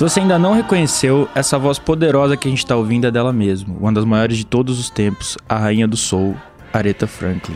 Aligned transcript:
Se 0.00 0.04
você 0.04 0.20
ainda 0.20 0.38
não 0.38 0.54
reconheceu, 0.54 1.28
essa 1.34 1.58
voz 1.58 1.78
poderosa 1.78 2.34
que 2.34 2.48
a 2.48 2.50
gente 2.50 2.60
está 2.60 2.74
ouvindo 2.74 3.06
é 3.06 3.10
dela 3.10 3.34
mesma, 3.34 3.76
uma 3.78 3.92
das 3.92 4.06
maiores 4.06 4.38
de 4.38 4.46
todos 4.46 4.80
os 4.80 4.88
tempos, 4.88 5.36
a 5.46 5.58
rainha 5.58 5.86
do 5.86 5.94
soul, 5.94 6.34
Aretha 6.72 7.06
Franklin. 7.06 7.54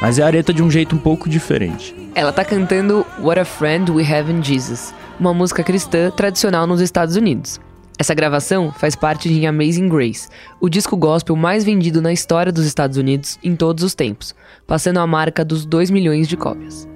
Mas 0.00 0.18
é 0.18 0.24
a 0.24 0.26
Aretha 0.26 0.52
de 0.52 0.60
um 0.60 0.68
jeito 0.68 0.96
um 0.96 0.98
pouco 0.98 1.28
diferente. 1.28 1.94
Ela 2.16 2.32
tá 2.32 2.44
cantando 2.44 3.06
What 3.20 3.38
a 3.38 3.44
Friend 3.44 3.92
We 3.92 4.02
Have 4.12 4.32
in 4.32 4.42
Jesus, 4.42 4.92
uma 5.20 5.32
música 5.32 5.62
cristã 5.62 6.10
tradicional 6.10 6.66
nos 6.66 6.80
Estados 6.80 7.14
Unidos. 7.14 7.60
Essa 7.96 8.12
gravação 8.12 8.72
faz 8.72 8.96
parte 8.96 9.28
de 9.28 9.46
Amazing 9.46 9.88
Grace, 9.88 10.28
o 10.60 10.68
disco 10.68 10.96
gospel 10.96 11.36
mais 11.36 11.62
vendido 11.62 12.02
na 12.02 12.12
história 12.12 12.50
dos 12.50 12.66
Estados 12.66 12.96
Unidos 12.96 13.38
em 13.40 13.54
todos 13.54 13.84
os 13.84 13.94
tempos, 13.94 14.34
passando 14.66 14.98
a 14.98 15.06
marca 15.06 15.44
dos 15.44 15.64
2 15.64 15.92
milhões 15.92 16.26
de 16.26 16.36
cópias. 16.36 16.90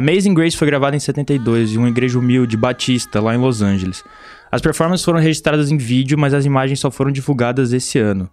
Amazing 0.00 0.32
Grace 0.32 0.56
foi 0.56 0.66
gravada 0.66 0.96
em 0.96 0.98
72 0.98 1.74
em 1.74 1.76
uma 1.76 1.90
igreja 1.90 2.18
humilde 2.18 2.56
batista 2.56 3.20
lá 3.20 3.34
em 3.34 3.38
Los 3.38 3.60
Angeles. 3.60 4.02
As 4.50 4.62
performances 4.62 5.04
foram 5.04 5.20
registradas 5.20 5.70
em 5.70 5.76
vídeo, 5.76 6.18
mas 6.18 6.32
as 6.32 6.46
imagens 6.46 6.80
só 6.80 6.90
foram 6.90 7.12
divulgadas 7.12 7.74
esse 7.74 7.98
ano. 7.98 8.26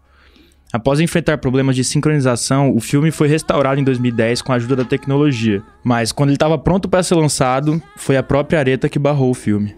Após 0.72 1.02
enfrentar 1.02 1.40
problemas 1.40 1.76
de 1.76 1.84
sincronização, 1.84 2.74
o 2.74 2.80
filme 2.80 3.12
foi 3.12 3.28
restaurado 3.28 3.82
em 3.82 3.84
2010 3.84 4.42
com 4.42 4.54
a 4.54 4.56
ajuda 4.56 4.78
da 4.78 4.86
tecnologia. 4.86 5.62
Mas 5.84 6.14
quando 6.14 6.30
ele 6.30 6.38
estava 6.38 6.58
pronto 6.58 6.88
para 6.88 7.04
ser 7.04 7.16
lançado, 7.16 7.84
foi 7.98 8.16
a 8.16 8.24
própria 8.24 8.60
Areta 8.60 8.88
que 8.88 8.98
barrou 8.98 9.30
o 9.30 9.36
filme. 9.36 9.76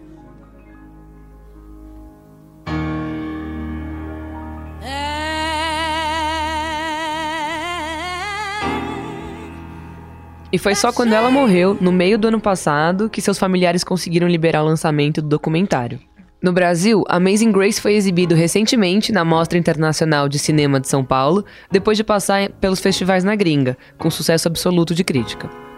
E 10.52 10.58
foi 10.58 10.74
só 10.74 10.92
quando 10.92 11.14
ela 11.14 11.30
morreu, 11.30 11.78
no 11.80 11.92
meio 11.92 12.18
do 12.18 12.28
ano 12.28 12.40
passado, 12.40 13.10
que 13.10 13.22
seus 13.22 13.38
familiares 13.38 13.84
conseguiram 13.84 14.28
liberar 14.28 14.64
o 14.64 14.66
lançamento 14.66 15.22
do 15.22 15.28
documentário. 15.28 16.00
No 16.42 16.52
Brasil, 16.52 17.04
Amazing 17.08 17.52
Grace 17.52 17.80
foi 17.80 17.94
exibido 17.94 18.34
recentemente 18.34 19.12
na 19.12 19.24
Mostra 19.24 19.60
Internacional 19.60 20.28
de 20.28 20.40
Cinema 20.40 20.80
de 20.80 20.88
São 20.88 21.04
Paulo, 21.04 21.46
depois 21.70 21.98
de 21.98 22.04
passar 22.04 22.50
pelos 22.62 22.80
festivais 22.80 23.24
na 23.24 23.36
gringa, 23.36 23.78
com 23.98 24.10
sucesso 24.10 24.48
absoluto 24.48 24.96
de 24.96 25.04
crítica. 25.04 25.69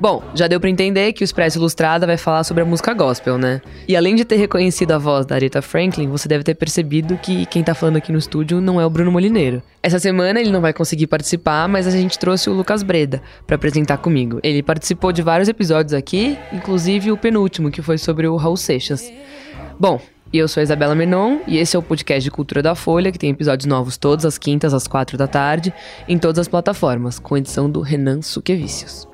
Bom, 0.00 0.22
já 0.34 0.48
deu 0.48 0.58
para 0.58 0.70
entender 0.70 1.12
que 1.12 1.22
o 1.22 1.24
Expresso 1.26 1.58
Ilustrada 1.58 2.06
vai 2.06 2.16
falar 2.16 2.42
sobre 2.42 2.62
a 2.62 2.66
música 2.66 2.94
gospel, 2.94 3.36
né? 3.36 3.60
E 3.86 3.94
além 3.94 4.14
de 4.14 4.24
ter 4.24 4.36
reconhecido 4.36 4.92
a 4.92 4.98
voz 4.98 5.26
da 5.26 5.34
Aretha 5.34 5.60
Franklin, 5.60 6.08
você 6.08 6.26
deve 6.26 6.42
ter 6.42 6.54
percebido 6.54 7.18
que 7.18 7.44
quem 7.44 7.62
tá 7.62 7.74
falando 7.74 7.96
aqui 7.96 8.10
no 8.10 8.18
estúdio 8.18 8.62
não 8.62 8.80
é 8.80 8.86
o 8.86 8.88
Bruno 8.88 9.12
Molineiro. 9.12 9.62
Essa 9.82 9.98
semana 9.98 10.40
ele 10.40 10.50
não 10.50 10.62
vai 10.62 10.72
conseguir 10.72 11.06
participar, 11.06 11.68
mas 11.68 11.86
a 11.86 11.90
gente 11.90 12.18
trouxe 12.18 12.48
o 12.48 12.54
Lucas 12.54 12.82
Breda 12.82 13.20
para 13.46 13.56
apresentar 13.56 13.98
comigo. 13.98 14.40
Ele 14.42 14.62
participou 14.62 15.12
de 15.12 15.20
vários 15.20 15.50
episódios 15.50 15.92
aqui, 15.92 16.38
inclusive 16.50 17.12
o 17.12 17.16
penúltimo, 17.18 17.70
que 17.70 17.82
foi 17.82 17.98
sobre 17.98 18.26
o 18.26 18.36
Raul 18.36 18.56
Seixas. 18.56 19.12
Bom, 19.78 20.00
e 20.32 20.38
eu 20.38 20.48
sou 20.48 20.62
a 20.62 20.64
Isabela 20.64 20.94
Menon, 20.94 21.40
e 21.46 21.58
esse 21.58 21.76
é 21.76 21.78
o 21.78 21.82
podcast 21.82 22.24
de 22.24 22.30
Cultura 22.30 22.62
da 22.62 22.74
Folha, 22.74 23.12
que 23.12 23.18
tem 23.18 23.28
episódios 23.28 23.66
novos 23.66 23.98
todas 23.98 24.24
as 24.24 24.38
quintas, 24.38 24.72
às 24.72 24.86
quatro 24.86 25.18
da 25.18 25.26
tarde, 25.26 25.74
em 26.08 26.16
todas 26.16 26.38
as 26.38 26.48
plataformas, 26.48 27.18
com 27.18 27.36
edição 27.36 27.68
do 27.68 27.82
Renan 27.82 28.22
Suquevicius. 28.22 29.09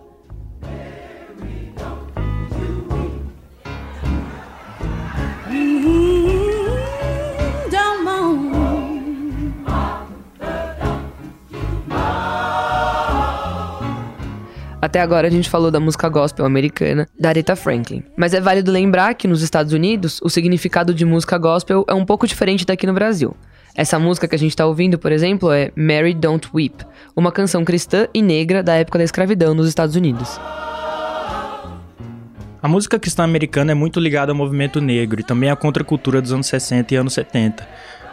Até 14.86 15.00
agora 15.00 15.26
a 15.26 15.30
gente 15.30 15.50
falou 15.50 15.68
da 15.68 15.80
música 15.80 16.08
gospel 16.08 16.46
americana 16.46 17.08
da 17.18 17.30
Aretha 17.30 17.56
Franklin. 17.56 18.04
Mas 18.16 18.32
é 18.32 18.40
válido 18.40 18.70
lembrar 18.70 19.14
que 19.14 19.26
nos 19.26 19.42
Estados 19.42 19.72
Unidos 19.72 20.20
o 20.22 20.30
significado 20.30 20.94
de 20.94 21.04
música 21.04 21.36
gospel 21.36 21.84
é 21.88 21.92
um 21.92 22.04
pouco 22.04 22.24
diferente 22.24 22.64
daqui 22.64 22.86
no 22.86 22.94
Brasil. 22.94 23.36
Essa 23.76 23.98
música 23.98 24.26
que 24.26 24.34
a 24.34 24.38
gente 24.38 24.52
está 24.52 24.64
ouvindo, 24.64 24.98
por 24.98 25.12
exemplo, 25.12 25.52
é 25.52 25.70
Mary 25.76 26.14
Don't 26.14 26.48
Weep, 26.54 26.82
uma 27.14 27.30
canção 27.30 27.62
cristã 27.62 28.08
e 28.14 28.22
negra 28.22 28.62
da 28.62 28.74
época 28.74 28.96
da 28.96 29.04
escravidão 29.04 29.54
nos 29.54 29.68
Estados 29.68 29.94
Unidos. 29.94 30.40
A 32.62 32.66
música 32.66 32.98
cristã 32.98 33.22
americana 33.22 33.72
é 33.72 33.74
muito 33.74 34.00
ligada 34.00 34.32
ao 34.32 34.36
movimento 34.36 34.80
negro 34.80 35.20
e 35.20 35.24
também 35.24 35.50
à 35.50 35.56
contracultura 35.56 36.22
dos 36.22 36.32
anos 36.32 36.46
60 36.46 36.94
e 36.94 36.96
anos 36.96 37.12
70. 37.12 37.68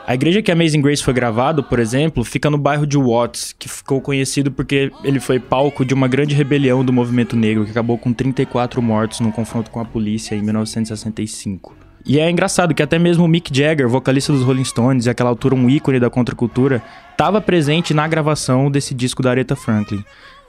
A 0.05 0.13
igreja 0.13 0.41
que 0.41 0.51
Amazing 0.51 0.81
Grace 0.81 1.01
foi 1.01 1.13
gravado, 1.13 1.63
por 1.63 1.79
exemplo, 1.79 2.25
fica 2.25 2.49
no 2.49 2.57
bairro 2.57 2.85
de 2.85 2.97
Watts, 2.97 3.55
que 3.57 3.69
ficou 3.69 4.01
conhecido 4.01 4.51
porque 4.51 4.91
ele 5.01 5.21
foi 5.21 5.39
palco 5.39 5.85
de 5.85 5.93
uma 5.93 6.09
grande 6.09 6.35
rebelião 6.35 6.83
do 6.83 6.91
movimento 6.91 7.37
negro 7.37 7.63
que 7.63 7.71
acabou 7.71 7.97
com 7.97 8.11
34 8.11 8.81
mortos 8.81 9.21
num 9.21 9.31
confronto 9.31 9.71
com 9.71 9.79
a 9.79 9.85
polícia 9.85 10.35
em 10.35 10.41
1965. 10.41 11.82
E 12.05 12.19
é 12.19 12.29
engraçado 12.29 12.73
que 12.73 12.83
até 12.83 12.99
mesmo 12.99 13.23
o 13.23 13.27
Mick 13.27 13.55
Jagger, 13.55 13.87
vocalista 13.87 14.33
dos 14.33 14.43
Rolling 14.43 14.65
Stones 14.65 15.05
e 15.05 15.09
àquela 15.09 15.29
altura 15.29 15.55
um 15.55 15.69
ícone 15.69 15.99
da 15.99 16.09
contracultura, 16.09 16.81
estava 17.11 17.39
presente 17.39 17.93
na 17.93 18.05
gravação 18.07 18.69
desse 18.69 18.93
disco 18.93 19.23
da 19.23 19.29
Aretha 19.29 19.55
Franklin. 19.55 20.03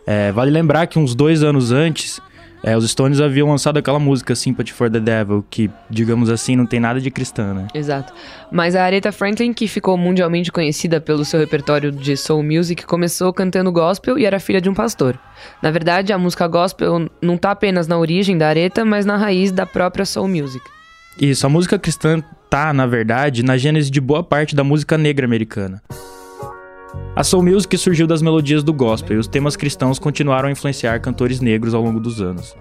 É, 0.07 0.33
vale 0.33 0.51
lembrar 0.51 0.87
que 0.89 0.99
uns 0.99 1.15
dois 1.15 1.45
anos 1.45 1.71
antes, 1.71 2.21
é, 2.63 2.77
os 2.77 2.91
Stones 2.91 3.21
haviam 3.21 3.49
lançado 3.49 3.79
aquela 3.79 4.01
música 4.01 4.35
Sympathy 4.35 4.73
for 4.73 4.91
the 4.91 4.99
Devil, 4.99 5.45
que, 5.49 5.71
digamos 5.89 6.29
assim, 6.29 6.57
não 6.57 6.67
tem 6.67 6.81
nada 6.81 7.01
de 7.01 7.09
cristã, 7.09 7.55
né? 7.55 7.69
Exato. 7.73 8.13
Mas 8.51 8.75
a 8.75 8.83
Aretha 8.83 9.13
Franklin, 9.13 9.53
que 9.53 9.69
ficou 9.69 9.97
mundialmente 9.97 10.51
conhecida 10.51 11.01
pelo 11.01 11.25
seu 11.25 11.39
repertório 11.39 11.93
de 11.93 12.17
soul 12.17 12.43
music, 12.43 12.85
começou 12.85 13.33
cantando 13.33 13.71
gospel 13.71 14.19
e 14.19 14.27
era 14.27 14.41
filha 14.41 14.61
de 14.61 14.69
um 14.69 14.75
pastor. 14.75 15.17
Na 15.63 15.71
verdade, 15.71 16.13
a 16.13 16.19
música 16.19 16.49
gospel 16.49 17.09
não 17.23 17.37
tá 17.37 17.53
apenas 17.53 17.87
na 17.87 17.97
origem 17.97 18.37
da 18.37 18.49
Aretha, 18.49 18.85
mas 18.85 19.07
na 19.07 19.17
raiz 19.17 19.53
da 19.53 19.65
própria 19.65 20.05
soul 20.05 20.27
music. 20.27 20.75
Isso, 21.21 21.47
a 21.47 21.49
música 21.49 21.79
cristã 21.79 22.21
tá, 22.51 22.73
na 22.73 22.87
verdade, 22.87 23.45
na 23.45 23.57
gênese 23.57 23.91
de 23.91 24.01
boa 24.01 24.23
parte 24.23 24.55
da 24.55 24.65
música 24.65 24.99
negra 24.99 25.25
americana. 25.25 25.81
A 27.15 27.23
soul 27.23 27.45
music 27.45 27.79
surgiu 27.79 28.07
das 28.07 28.21
melodias 28.21 28.65
do 28.65 28.73
gospel 28.73 29.17
e 29.17 29.21
os 29.21 29.29
temas 29.29 29.55
cristãos 29.55 30.01
continuaram 30.01 30.49
a 30.49 30.53
influenciar 30.53 30.99
cantores 31.01 31.41
negros 31.41 31.73
ao 31.73 31.83
longo 31.83 32.01
dos 32.01 32.21
anos. 32.21 32.57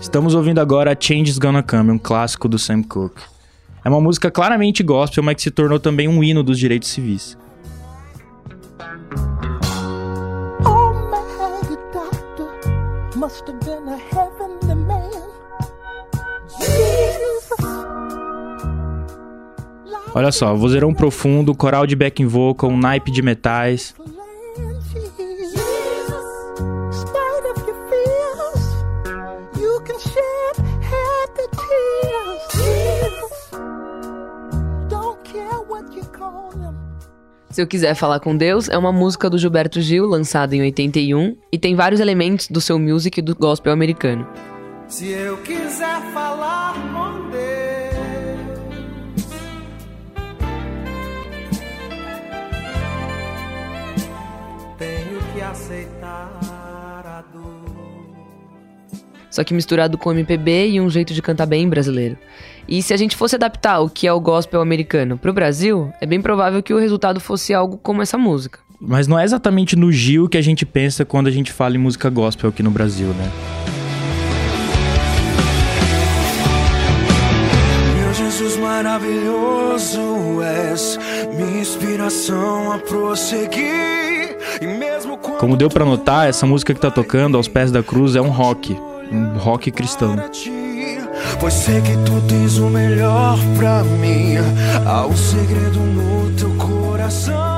Estamos 0.00 0.34
ouvindo 0.34 0.60
agora 0.60 0.96
Change 0.98 1.38
Gonna 1.38 1.62
Come, 1.62 1.92
um 1.92 1.98
clássico 1.98 2.48
do 2.48 2.58
Sam 2.58 2.82
Cooke. 2.82 3.22
É 3.84 3.88
uma 3.88 4.00
música 4.00 4.30
claramente 4.30 4.82
gospel, 4.82 5.22
mas 5.22 5.36
que 5.36 5.42
se 5.42 5.50
tornou 5.50 5.78
também 5.78 6.08
um 6.08 6.22
hino 6.22 6.42
dos 6.42 6.58
direitos 6.58 6.88
civis. 6.88 7.38
Must 13.32 13.46
have 13.48 13.60
been 13.60 13.88
a 13.88 13.96
heavenly 13.96 14.74
man. 14.74 15.10
Olha 20.14 20.30
só, 20.30 20.54
vozeirão 20.54 20.92
profundo, 20.92 21.54
coral 21.54 21.86
de 21.86 21.96
backing 21.96 22.26
vocal, 22.26 22.68
um 22.68 22.76
naipe 22.76 23.10
de 23.10 23.22
metais. 23.22 23.94
Se 37.52 37.60
Eu 37.60 37.66
Quiser 37.66 37.94
Falar 37.94 38.18
com 38.18 38.34
Deus 38.34 38.70
é 38.70 38.78
uma 38.78 38.90
música 38.90 39.28
do 39.28 39.36
Gilberto 39.36 39.78
Gil, 39.78 40.06
lançada 40.06 40.56
em 40.56 40.62
81, 40.62 41.36
e 41.52 41.58
tem 41.58 41.74
vários 41.74 42.00
elementos 42.00 42.48
do 42.48 42.62
seu 42.62 42.78
music 42.78 43.20
e 43.20 43.22
do 43.22 43.36
gospel 43.36 43.74
americano. 43.74 44.26
Se 44.88 45.10
eu 45.10 45.36
quiser 45.36 46.00
falar 46.14 46.72
com 46.72 47.28
Deus, 47.28 47.92
tenho 54.78 55.20
que 55.34 55.42
aceitar 55.42 56.40
a 57.04 57.22
dor. 57.34 57.82
Só 59.30 59.44
que 59.44 59.52
misturado 59.52 59.98
com 59.98 60.10
MPB 60.10 60.70
e 60.70 60.80
um 60.80 60.88
jeito 60.88 61.12
de 61.12 61.20
cantar 61.20 61.44
bem 61.44 61.68
brasileiro. 61.68 62.16
E 62.68 62.82
se 62.82 62.94
a 62.94 62.96
gente 62.96 63.16
fosse 63.16 63.34
adaptar 63.34 63.80
o 63.80 63.90
que 63.90 64.06
é 64.06 64.12
o 64.12 64.20
gospel 64.20 64.60
americano 64.60 65.18
para 65.18 65.30
o 65.30 65.34
Brasil, 65.34 65.92
é 66.00 66.06
bem 66.06 66.20
provável 66.20 66.62
que 66.62 66.72
o 66.72 66.78
resultado 66.78 67.20
fosse 67.20 67.52
algo 67.52 67.76
como 67.76 68.02
essa 68.02 68.16
música. 68.16 68.60
Mas 68.80 69.06
não 69.06 69.18
é 69.18 69.24
exatamente 69.24 69.76
no 69.76 69.92
Gil 69.92 70.28
que 70.28 70.36
a 70.36 70.42
gente 70.42 70.66
pensa 70.66 71.04
quando 71.04 71.28
a 71.28 71.30
gente 71.30 71.52
fala 71.52 71.76
em 71.76 71.78
música 71.78 72.10
gospel 72.10 72.50
aqui 72.50 72.62
no 72.62 72.70
Brasil, 72.70 73.08
né? 73.08 73.30
Meu 77.96 78.12
Jesus 78.12 78.56
maravilhoso 78.56 80.42
és, 80.42 80.98
minha 81.36 81.60
inspiração 81.60 82.72
a 82.72 82.78
prosseguir. 82.78 84.36
E 84.60 84.66
mesmo 84.66 85.16
quando 85.16 85.38
Como 85.38 85.56
deu 85.56 85.68
pra 85.68 85.84
notar, 85.84 86.28
essa 86.28 86.44
música 86.44 86.74
que 86.74 86.80
tá 86.80 86.90
tocando 86.90 87.36
aos 87.36 87.46
pés 87.46 87.70
da 87.70 87.82
cruz 87.82 88.16
é 88.16 88.20
um 88.20 88.30
rock, 88.30 88.76
um 89.12 89.38
rock 89.38 89.70
cristão. 89.70 90.16
Pois 91.40 91.54
sei 91.54 91.80
que 91.80 91.96
tu 92.04 92.20
tens 92.28 92.58
o 92.58 92.68
melhor 92.68 93.38
pra 93.56 93.82
mim. 93.82 94.36
Há 94.86 95.06
um 95.06 95.16
segredo 95.16 95.78
no 95.78 96.30
teu 96.36 96.50
coração. 96.54 97.52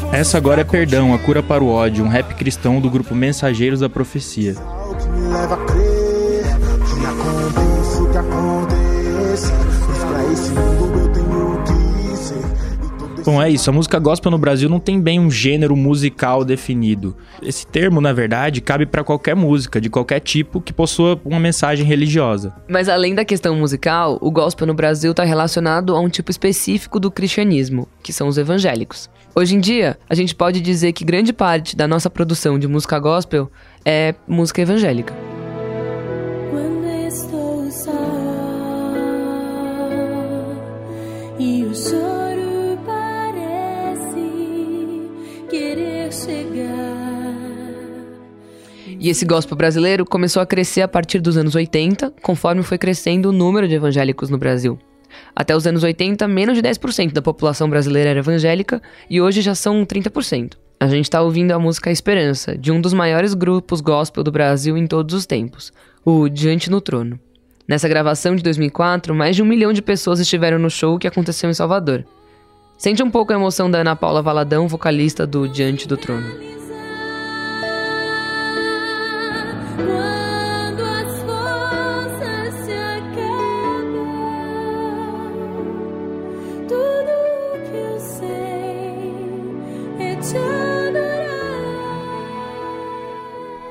Força 0.00 0.16
Essa 0.16 0.36
agora 0.38 0.60
é 0.60 0.64
Perdão, 0.64 1.14
a 1.14 1.18
cura 1.18 1.42
para 1.42 1.62
o 1.62 1.68
ódio, 1.68 2.04
um 2.04 2.08
rap 2.08 2.34
cristão 2.34 2.80
do 2.80 2.90
grupo 2.90 3.14
Mensageiros 3.14 3.80
da 3.80 3.88
Profecia. 3.88 4.54
Que 4.54 5.08
me 5.08 5.28
leva 5.28 5.54
a 5.54 5.64
crer 5.64 6.44
que 6.86 7.06
aconteça 7.06 8.02
o 8.02 8.10
que 8.10 8.18
aconteça. 8.18 9.71
Bom, 13.24 13.40
é 13.40 13.48
isso. 13.48 13.70
A 13.70 13.72
música 13.72 14.00
gospel 14.00 14.32
no 14.32 14.38
Brasil 14.38 14.68
não 14.68 14.80
tem 14.80 15.00
bem 15.00 15.20
um 15.20 15.30
gênero 15.30 15.76
musical 15.76 16.44
definido. 16.44 17.16
Esse 17.40 17.64
termo, 17.64 18.00
na 18.00 18.12
verdade, 18.12 18.60
cabe 18.60 18.84
pra 18.84 19.04
qualquer 19.04 19.36
música, 19.36 19.80
de 19.80 19.88
qualquer 19.88 20.18
tipo, 20.18 20.60
que 20.60 20.72
possua 20.72 21.20
uma 21.24 21.38
mensagem 21.38 21.86
religiosa. 21.86 22.52
Mas 22.68 22.88
além 22.88 23.14
da 23.14 23.24
questão 23.24 23.54
musical, 23.54 24.18
o 24.20 24.30
gospel 24.30 24.66
no 24.66 24.74
Brasil 24.74 25.12
está 25.12 25.22
relacionado 25.22 25.94
a 25.94 26.00
um 26.00 26.08
tipo 26.08 26.32
específico 26.32 26.98
do 26.98 27.12
cristianismo, 27.12 27.86
que 28.02 28.12
são 28.12 28.26
os 28.26 28.38
evangélicos. 28.38 29.08
Hoje 29.36 29.54
em 29.54 29.60
dia, 29.60 29.96
a 30.10 30.14
gente 30.14 30.34
pode 30.34 30.60
dizer 30.60 30.92
que 30.92 31.04
grande 31.04 31.32
parte 31.32 31.76
da 31.76 31.86
nossa 31.86 32.10
produção 32.10 32.58
de 32.58 32.66
música 32.66 32.98
gospel 32.98 33.50
é 33.84 34.16
música 34.26 34.60
evangélica. 34.60 35.31
E 49.02 49.08
esse 49.08 49.24
gospel 49.24 49.56
brasileiro 49.56 50.06
começou 50.06 50.40
a 50.40 50.46
crescer 50.46 50.80
a 50.80 50.86
partir 50.86 51.18
dos 51.18 51.36
anos 51.36 51.56
80, 51.56 52.14
conforme 52.22 52.62
foi 52.62 52.78
crescendo 52.78 53.30
o 53.30 53.32
número 53.32 53.66
de 53.66 53.74
evangélicos 53.74 54.30
no 54.30 54.38
Brasil. 54.38 54.78
Até 55.34 55.56
os 55.56 55.66
anos 55.66 55.82
80, 55.82 56.28
menos 56.28 56.54
de 56.54 56.62
10% 56.62 57.12
da 57.12 57.20
população 57.20 57.68
brasileira 57.68 58.10
era 58.10 58.20
evangélica 58.20 58.80
e 59.10 59.20
hoje 59.20 59.42
já 59.42 59.56
são 59.56 59.84
30%. 59.84 60.52
A 60.78 60.86
gente 60.86 61.06
está 61.06 61.20
ouvindo 61.20 61.50
a 61.50 61.58
música 61.58 61.90
Esperança, 61.90 62.56
de 62.56 62.70
um 62.70 62.80
dos 62.80 62.92
maiores 62.92 63.34
grupos 63.34 63.80
gospel 63.80 64.22
do 64.22 64.30
Brasil 64.30 64.76
em 64.78 64.86
todos 64.86 65.16
os 65.16 65.26
tempos, 65.26 65.72
o 66.04 66.28
Diante 66.28 66.70
no 66.70 66.80
Trono. 66.80 67.18
Nessa 67.66 67.88
gravação 67.88 68.36
de 68.36 68.42
2004, 68.44 69.12
mais 69.12 69.34
de 69.34 69.42
um 69.42 69.46
milhão 69.46 69.72
de 69.72 69.82
pessoas 69.82 70.20
estiveram 70.20 70.60
no 70.60 70.70
show 70.70 70.96
que 70.96 71.08
aconteceu 71.08 71.50
em 71.50 71.54
Salvador. 71.54 72.04
Sente 72.78 73.02
um 73.02 73.10
pouco 73.10 73.32
a 73.32 73.36
emoção 73.36 73.68
da 73.68 73.78
Ana 73.78 73.96
Paula 73.96 74.22
Valadão, 74.22 74.68
vocalista 74.68 75.26
do 75.26 75.48
Diante 75.48 75.88
do 75.88 75.96
Trono. 75.96 76.61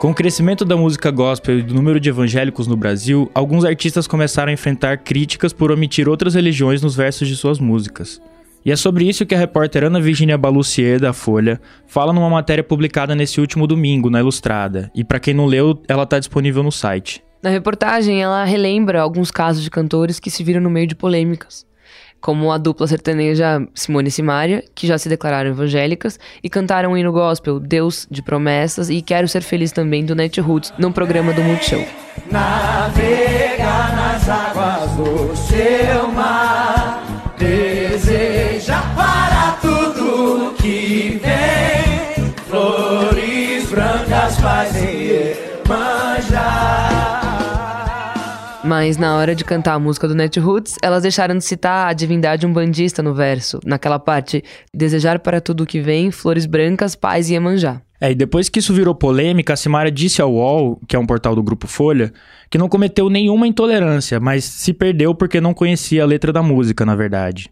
Com 0.01 0.09
o 0.09 0.15
crescimento 0.15 0.65
da 0.65 0.75
música 0.75 1.11
gospel 1.11 1.59
e 1.59 1.61
do 1.61 1.75
número 1.75 1.99
de 1.99 2.09
evangélicos 2.09 2.65
no 2.65 2.75
Brasil, 2.75 3.29
alguns 3.35 3.63
artistas 3.63 4.07
começaram 4.07 4.49
a 4.49 4.53
enfrentar 4.53 4.97
críticas 4.97 5.53
por 5.53 5.71
omitir 5.71 6.09
outras 6.09 6.33
religiões 6.33 6.81
nos 6.81 6.95
versos 6.95 7.27
de 7.27 7.35
suas 7.35 7.59
músicas. 7.59 8.19
E 8.63 8.71
é 8.71 8.75
sobre 8.75 9.05
isso 9.05 9.25
que 9.25 9.33
a 9.33 9.37
repórter 9.37 9.83
Ana 9.83 9.99
Virginia 9.99 10.37
Balucier, 10.37 10.99
da 10.99 11.13
Folha, 11.13 11.59
fala 11.87 12.13
numa 12.13 12.29
matéria 12.29 12.63
publicada 12.63 13.15
nesse 13.15 13.41
último 13.41 13.65
domingo, 13.65 14.09
na 14.09 14.19
Ilustrada. 14.19 14.91
E 14.93 15.03
para 15.03 15.19
quem 15.19 15.33
não 15.33 15.47
leu, 15.47 15.81
ela 15.87 16.05
tá 16.05 16.19
disponível 16.19 16.61
no 16.61 16.71
site. 16.71 17.23
Na 17.41 17.49
reportagem, 17.49 18.21
ela 18.21 18.43
relembra 18.43 19.01
alguns 19.01 19.31
casos 19.31 19.63
de 19.63 19.71
cantores 19.71 20.19
que 20.19 20.29
se 20.29 20.43
viram 20.43 20.61
no 20.61 20.69
meio 20.69 20.85
de 20.85 20.93
polêmicas, 20.93 21.65
como 22.19 22.51
a 22.51 22.59
dupla 22.59 22.85
sertaneja 22.85 23.65
Simone 23.73 24.09
e 24.09 24.11
Simaria, 24.11 24.63
que 24.75 24.85
já 24.85 24.95
se 24.95 25.09
declararam 25.09 25.49
evangélicas 25.49 26.19
e 26.43 26.47
cantaram 26.47 26.91
o 26.91 26.97
hino 26.97 27.11
gospel 27.11 27.59
Deus 27.59 28.07
de 28.11 28.21
Promessas 28.21 28.91
e 28.91 29.01
Quero 29.01 29.27
Ser 29.27 29.41
Feliz 29.41 29.71
também 29.71 30.05
do 30.05 30.13
Netroots, 30.13 30.71
num 30.77 30.91
programa 30.91 31.33
do 31.33 31.41
Multishow. 31.41 31.83
Navega 32.29 33.95
nas 33.95 34.29
águas 34.29 34.91
do 34.91 35.35
seu 35.35 36.11
mar. 36.11 36.80
Deseja 38.61 38.81
para 38.95 39.53
tudo 39.53 40.53
que 40.53 41.19
vem. 41.19 42.31
Flores 42.47 43.67
brancas 43.71 44.39
fazem 44.39 45.33
manjar. 45.67 47.01
Mas 48.63 48.97
na 48.97 49.15
hora 49.15 49.33
de 49.33 49.43
cantar 49.43 49.73
a 49.73 49.79
música 49.79 50.07
do 50.07 50.13
Netroots, 50.13 50.75
elas 50.83 51.01
deixaram 51.01 51.35
de 51.35 51.43
citar 51.43 51.89
a 51.89 51.93
divindade 51.93 52.45
umbandista 52.45 53.01
no 53.01 53.15
verso, 53.15 53.59
naquela 53.65 53.97
parte 53.97 54.43
Desejar 54.71 55.17
para 55.17 55.41
tudo 55.41 55.65
que 55.65 55.81
vem, 55.81 56.11
flores 56.11 56.45
brancas, 56.45 56.93
paz 56.93 57.31
e 57.31 57.33
Iemanjá. 57.33 57.81
É, 57.99 58.11
e 58.11 58.15
depois 58.15 58.47
que 58.47 58.59
isso 58.59 58.75
virou 58.75 58.93
polêmica, 58.93 59.53
a 59.53 59.57
Simaria 59.57 59.91
disse 59.91 60.21
ao 60.21 60.31
UOL, 60.31 60.79
que 60.87 60.95
é 60.95 60.99
um 60.99 61.07
portal 61.07 61.33
do 61.33 61.41
Grupo 61.41 61.65
Folha, 61.65 62.13
que 62.47 62.59
não 62.59 62.69
cometeu 62.69 63.09
nenhuma 63.09 63.47
intolerância, 63.47 64.19
mas 64.19 64.45
se 64.45 64.71
perdeu 64.71 65.15
porque 65.15 65.41
não 65.41 65.51
conhecia 65.51 66.03
a 66.03 66.05
letra 66.05 66.31
da 66.31 66.43
música, 66.43 66.85
na 66.85 66.93
verdade. 66.95 67.49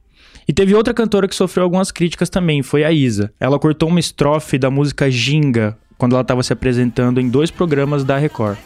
E 0.49 0.51
teve 0.51 0.73
outra 0.73 0.95
cantora 0.95 1.27
que 1.27 1.35
sofreu 1.35 1.63
algumas 1.63 1.91
críticas 1.91 2.27
também, 2.27 2.63
foi 2.63 2.83
a 2.83 2.91
Isa. 2.91 3.31
Ela 3.39 3.59
cortou 3.59 3.87
uma 3.87 3.99
estrofe 3.99 4.57
da 4.57 4.71
música 4.71 5.07
Ginga, 5.11 5.77
quando 5.95 6.13
ela 6.13 6.23
estava 6.23 6.41
se 6.41 6.51
apresentando 6.51 7.21
em 7.21 7.29
dois 7.29 7.51
programas 7.51 8.03
da 8.03 8.17
Record. 8.17 8.57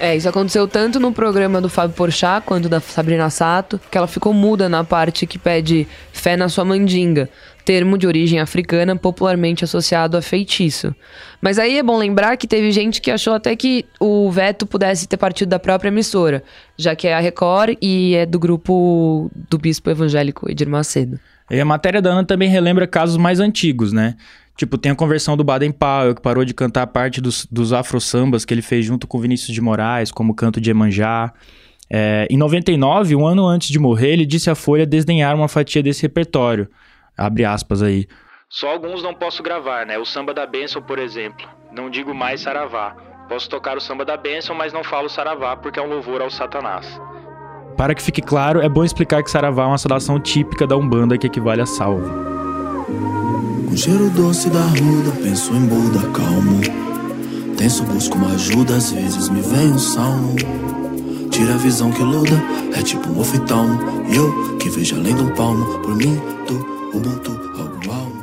É, 0.00 0.16
isso 0.16 0.28
aconteceu 0.28 0.66
tanto 0.66 0.98
no 0.98 1.12
programa 1.12 1.60
do 1.60 1.68
Fábio 1.68 1.94
Porchat 1.94 2.44
quanto 2.44 2.68
da 2.68 2.80
Sabrina 2.80 3.30
Sato, 3.30 3.80
que 3.88 3.96
ela 3.96 4.08
ficou 4.08 4.34
muda 4.34 4.68
na 4.68 4.82
parte 4.82 5.28
que 5.28 5.38
pede 5.38 5.86
fé 6.22 6.36
na 6.36 6.48
sua 6.48 6.64
mandinga, 6.64 7.28
termo 7.64 7.98
de 7.98 8.06
origem 8.06 8.38
africana 8.38 8.94
popularmente 8.94 9.64
associado 9.64 10.16
a 10.16 10.22
feitiço. 10.22 10.94
Mas 11.40 11.58
aí 11.58 11.78
é 11.78 11.82
bom 11.82 11.98
lembrar 11.98 12.36
que 12.36 12.46
teve 12.46 12.70
gente 12.70 13.00
que 13.00 13.10
achou 13.10 13.34
até 13.34 13.56
que 13.56 13.84
o 13.98 14.30
veto 14.30 14.64
pudesse 14.64 15.08
ter 15.08 15.16
partido 15.16 15.48
da 15.48 15.58
própria 15.58 15.88
emissora, 15.88 16.44
já 16.78 16.94
que 16.94 17.08
é 17.08 17.14
a 17.14 17.18
Record 17.18 17.76
e 17.82 18.14
é 18.14 18.24
do 18.24 18.38
grupo 18.38 19.28
do 19.50 19.58
bispo 19.58 19.90
evangélico 19.90 20.48
Edir 20.48 20.68
Macedo. 20.68 21.18
E 21.50 21.60
a 21.60 21.64
matéria 21.64 22.00
da 22.00 22.10
Ana 22.10 22.24
também 22.24 22.48
relembra 22.48 22.86
casos 22.86 23.16
mais 23.16 23.40
antigos, 23.40 23.92
né? 23.92 24.14
Tipo, 24.56 24.78
tem 24.78 24.92
a 24.92 24.94
conversão 24.94 25.36
do 25.36 25.42
Baden 25.42 25.72
Powell, 25.72 26.14
que 26.14 26.22
parou 26.22 26.44
de 26.44 26.54
cantar 26.54 26.86
parte 26.86 27.20
dos, 27.20 27.48
dos 27.50 27.72
afro-sambas 27.72 28.44
que 28.44 28.54
ele 28.54 28.62
fez 28.62 28.86
junto 28.86 29.08
com 29.08 29.18
Vinícius 29.18 29.52
de 29.52 29.60
Moraes, 29.60 30.12
como 30.12 30.34
canto 30.34 30.60
de 30.60 30.70
Emanjá. 30.70 31.32
É, 31.94 32.26
em 32.30 32.38
99, 32.38 33.14
um 33.14 33.26
ano 33.26 33.44
antes 33.46 33.68
de 33.68 33.78
morrer, 33.78 34.14
ele 34.14 34.24
disse 34.24 34.48
à 34.48 34.54
Folha 34.54 34.86
desdenhar 34.86 35.36
uma 35.36 35.46
fatia 35.46 35.82
desse 35.82 36.00
repertório. 36.00 36.66
Abre 37.14 37.44
aspas 37.44 37.82
aí. 37.82 38.06
Só 38.48 38.70
alguns 38.70 39.02
não 39.02 39.12
posso 39.12 39.42
gravar, 39.42 39.84
né? 39.84 39.98
O 39.98 40.04
samba 40.06 40.32
da 40.32 40.46
bênção, 40.46 40.80
por 40.80 40.98
exemplo. 40.98 41.46
Não 41.70 41.90
digo 41.90 42.14
mais 42.14 42.40
saravá. 42.40 42.96
Posso 43.28 43.48
tocar 43.48 43.76
o 43.76 43.80
samba 43.80 44.06
da 44.06 44.16
bênção, 44.16 44.56
mas 44.56 44.72
não 44.72 44.82
falo 44.82 45.08
saravá 45.10 45.54
porque 45.54 45.78
é 45.78 45.82
um 45.82 45.88
louvor 45.88 46.22
ao 46.22 46.30
satanás. 46.30 46.98
Para 47.76 47.94
que 47.94 48.02
fique 48.02 48.22
claro, 48.22 48.62
é 48.62 48.68
bom 48.70 48.84
explicar 48.84 49.22
que 49.22 49.30
saravá 49.30 49.64
é 49.64 49.66
uma 49.66 49.78
saudação 49.78 50.18
típica 50.18 50.66
da 50.66 50.76
Umbanda 50.76 51.18
que 51.18 51.26
equivale 51.26 51.60
a 51.60 51.66
salve. 51.66 52.08
Com 53.68 53.76
cheiro 53.76 54.08
doce 54.10 54.48
da 54.48 54.60
ruda, 54.60 55.12
penso 55.22 55.54
em 55.54 55.66
Buda, 55.66 56.00
calmo. 56.12 56.60
Tenso, 57.56 57.84
busco 57.84 58.16
uma 58.16 58.34
ajuda, 58.34 58.76
às 58.76 58.92
vezes 58.92 59.28
me 59.28 59.40
vem 59.42 59.72
um 59.72 59.78
salmo. 59.78 60.81
Tira 61.32 61.54
a 61.54 61.56
visão 61.56 61.90
que 61.90 62.02
luda, 62.02 62.40
é 62.78 62.82
tipo 62.82 63.08
um 63.08 63.18
oftalmo. 63.18 63.80
E 64.06 64.16
eu, 64.16 64.56
que 64.58 64.68
vejo 64.68 64.96
além 64.96 65.16
do 65.16 65.32
palmo, 65.32 65.78
por 65.78 65.96
mim, 65.96 66.20
tu, 66.46 66.54
Ubuntu, 66.94 67.32
algo 67.58 67.90
almo. 67.90 68.22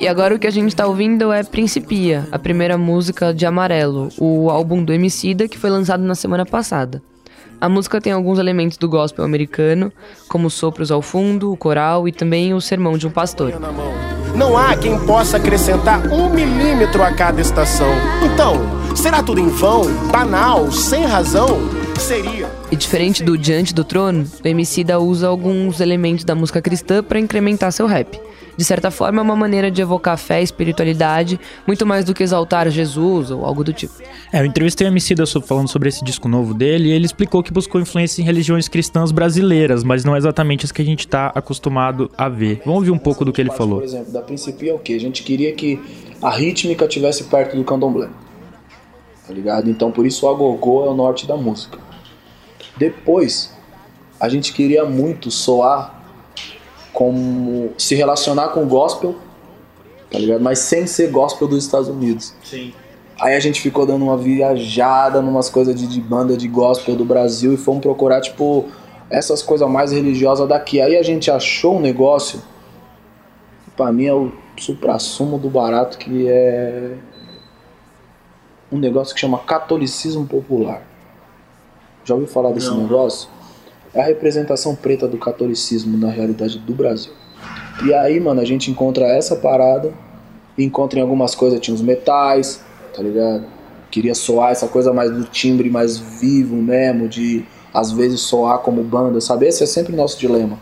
E 0.00 0.08
agora 0.08 0.34
o 0.34 0.38
que 0.38 0.46
a 0.46 0.50
gente 0.50 0.74
tá 0.74 0.86
ouvindo 0.86 1.30
é 1.30 1.44
Principia, 1.44 2.26
a 2.32 2.38
primeira 2.38 2.78
música 2.78 3.34
de 3.34 3.44
Amarelo, 3.44 4.08
o 4.18 4.48
álbum 4.48 4.82
do 4.82 4.90
Emicida 4.90 5.46
que 5.46 5.58
foi 5.58 5.68
lançado 5.68 6.02
na 6.02 6.14
semana 6.14 6.46
passada. 6.46 7.02
A 7.60 7.68
música 7.68 8.00
tem 8.00 8.10
alguns 8.10 8.38
elementos 8.38 8.78
do 8.78 8.88
gospel 8.88 9.22
americano, 9.22 9.92
como 10.26 10.48
sopros 10.48 10.90
ao 10.90 11.02
fundo, 11.02 11.52
o 11.52 11.56
coral 11.58 12.08
e 12.08 12.12
também 12.12 12.54
o 12.54 12.60
sermão 12.60 12.96
de 12.96 13.06
um 13.06 13.10
pastor. 13.10 13.52
Não 14.34 14.56
há 14.56 14.74
quem 14.78 14.98
possa 15.04 15.36
acrescentar 15.36 16.06
um 16.06 16.30
milímetro 16.30 17.02
a 17.02 17.12
cada 17.12 17.38
estação. 17.38 17.90
Então, 18.24 18.54
será 18.96 19.22
tudo 19.22 19.40
em 19.40 19.48
vão, 19.48 19.82
banal, 20.10 20.72
sem 20.72 21.04
razão? 21.04 21.79
Seria. 22.00 22.50
E 22.72 22.76
diferente 22.76 23.22
do 23.22 23.36
Diante 23.36 23.74
do 23.74 23.84
Trono, 23.84 24.26
o 24.42 24.48
Emicida 24.48 24.98
usa 24.98 25.28
alguns 25.28 25.80
elementos 25.80 26.24
da 26.24 26.34
música 26.34 26.60
cristã 26.60 27.02
para 27.02 27.20
incrementar 27.20 27.70
seu 27.72 27.86
rap. 27.86 28.18
De 28.56 28.64
certa 28.64 28.90
forma, 28.90 29.20
é 29.20 29.22
uma 29.22 29.36
maneira 29.36 29.70
de 29.70 29.80
evocar 29.80 30.18
fé 30.18 30.40
e 30.40 30.44
espiritualidade, 30.44 31.38
muito 31.66 31.86
mais 31.86 32.04
do 32.04 32.14
que 32.14 32.22
exaltar 32.22 32.68
Jesus 32.70 33.30
ou 33.30 33.44
algo 33.44 33.62
do 33.62 33.72
tipo. 33.72 33.92
É, 34.32 34.40
eu 34.40 34.46
entrevistei 34.46 34.86
o 34.86 34.90
Emicida 34.90 35.24
falando 35.26 35.68
sobre 35.68 35.88
esse 35.88 36.02
disco 36.02 36.26
novo 36.26 36.54
dele 36.54 36.88
e 36.88 36.92
ele 36.92 37.04
explicou 37.04 37.42
que 37.42 37.52
buscou 37.52 37.80
influência 37.80 38.22
em 38.22 38.24
religiões 38.24 38.66
cristãs 38.66 39.12
brasileiras, 39.12 39.84
mas 39.84 40.04
não 40.04 40.16
exatamente 40.16 40.64
as 40.64 40.72
que 40.72 40.82
a 40.82 40.84
gente 40.84 41.06
tá 41.06 41.30
acostumado 41.34 42.10
a 42.16 42.28
ver. 42.28 42.62
Vamos 42.64 42.80
ouvir 42.80 42.90
um 42.90 42.98
pouco 42.98 43.24
do 43.24 43.32
que 43.32 43.40
ele 43.40 43.52
falou. 43.52 43.78
Por 43.78 43.84
exemplo, 43.84 44.12
da 44.12 44.22
princípio 44.22 44.70
é 44.70 44.74
o 44.74 44.78
quê? 44.78 44.94
A 44.94 45.00
gente 45.00 45.22
queria 45.22 45.52
que 45.52 45.78
a 46.22 46.30
rítmica 46.30 46.88
tivesse 46.88 47.24
perto 47.24 47.56
do 47.56 47.62
candomblé. 47.62 48.08
Tá 49.26 49.34
ligado? 49.34 49.70
Então 49.70 49.92
por 49.92 50.04
isso 50.06 50.26
o 50.26 50.28
agogô 50.28 50.84
é 50.84 50.88
o 50.88 50.94
norte 50.94 51.26
da 51.26 51.36
música. 51.36 51.89
Depois, 52.80 53.52
a 54.18 54.26
gente 54.30 54.54
queria 54.54 54.86
muito 54.86 55.30
soar 55.30 56.02
como 56.94 57.74
se 57.76 57.94
relacionar 57.94 58.48
com 58.48 58.62
o 58.62 58.66
gospel, 58.66 59.16
tá 60.10 60.18
ligado? 60.18 60.40
Mas 60.40 60.60
sem 60.60 60.86
ser 60.86 61.10
gospel 61.10 61.46
dos 61.46 61.62
Estados 61.62 61.88
Unidos. 61.88 62.32
Sim. 62.42 62.72
Aí 63.20 63.36
a 63.36 63.40
gente 63.40 63.60
ficou 63.60 63.84
dando 63.84 64.02
uma 64.02 64.16
viajada 64.16 65.20
numas 65.20 65.50
coisas 65.50 65.78
de, 65.78 65.86
de 65.86 66.00
banda 66.00 66.38
de 66.38 66.48
gospel 66.48 66.96
do 66.96 67.04
Brasil 67.04 67.52
e 67.52 67.58
fomos 67.58 67.82
procurar, 67.82 68.22
tipo, 68.22 68.64
essas 69.10 69.42
coisas 69.42 69.68
mais 69.68 69.92
religiosas 69.92 70.48
daqui. 70.48 70.80
Aí 70.80 70.96
a 70.96 71.02
gente 71.02 71.30
achou 71.30 71.76
um 71.76 71.80
negócio, 71.80 72.40
que 73.66 73.70
pra 73.72 73.92
mim 73.92 74.06
é 74.06 74.14
o 74.14 74.32
supra-sumo 74.56 75.36
do 75.38 75.50
barato, 75.50 75.98
que 75.98 76.26
é 76.26 76.96
um 78.72 78.78
negócio 78.78 79.14
que 79.14 79.20
chama 79.20 79.38
catolicismo 79.38 80.26
popular. 80.26 80.89
Já 82.04 82.14
ouviu 82.14 82.28
falar 82.28 82.52
desse 82.52 82.72
negócio? 82.74 83.28
É 83.92 84.00
a 84.00 84.04
representação 84.04 84.74
preta 84.74 85.06
do 85.08 85.18
catolicismo 85.18 85.96
na 85.98 86.10
realidade 86.10 86.58
do 86.58 86.74
Brasil. 86.74 87.12
E 87.84 87.94
aí, 87.94 88.20
mano, 88.20 88.40
a 88.40 88.44
gente 88.44 88.70
encontra 88.70 89.06
essa 89.06 89.36
parada, 89.36 89.92
encontra 90.58 90.98
em 90.98 91.02
algumas 91.02 91.34
coisas, 91.34 91.58
tinha 91.60 91.74
os 91.74 91.82
metais, 91.82 92.62
tá 92.94 93.02
ligado? 93.02 93.44
Queria 93.90 94.14
soar 94.14 94.52
essa 94.52 94.68
coisa 94.68 94.92
mais 94.92 95.10
do 95.10 95.24
timbre 95.24 95.68
mais 95.70 95.98
vivo 95.98 96.56
mesmo, 96.56 97.08
de 97.08 97.44
às 97.72 97.90
vezes 97.90 98.20
soar 98.20 98.58
como 98.58 98.82
banda, 98.82 99.20
sabe? 99.20 99.46
Esse 99.46 99.62
é 99.64 99.66
sempre 99.66 99.92
o 99.92 99.96
nosso 99.96 100.18
dilema, 100.18 100.58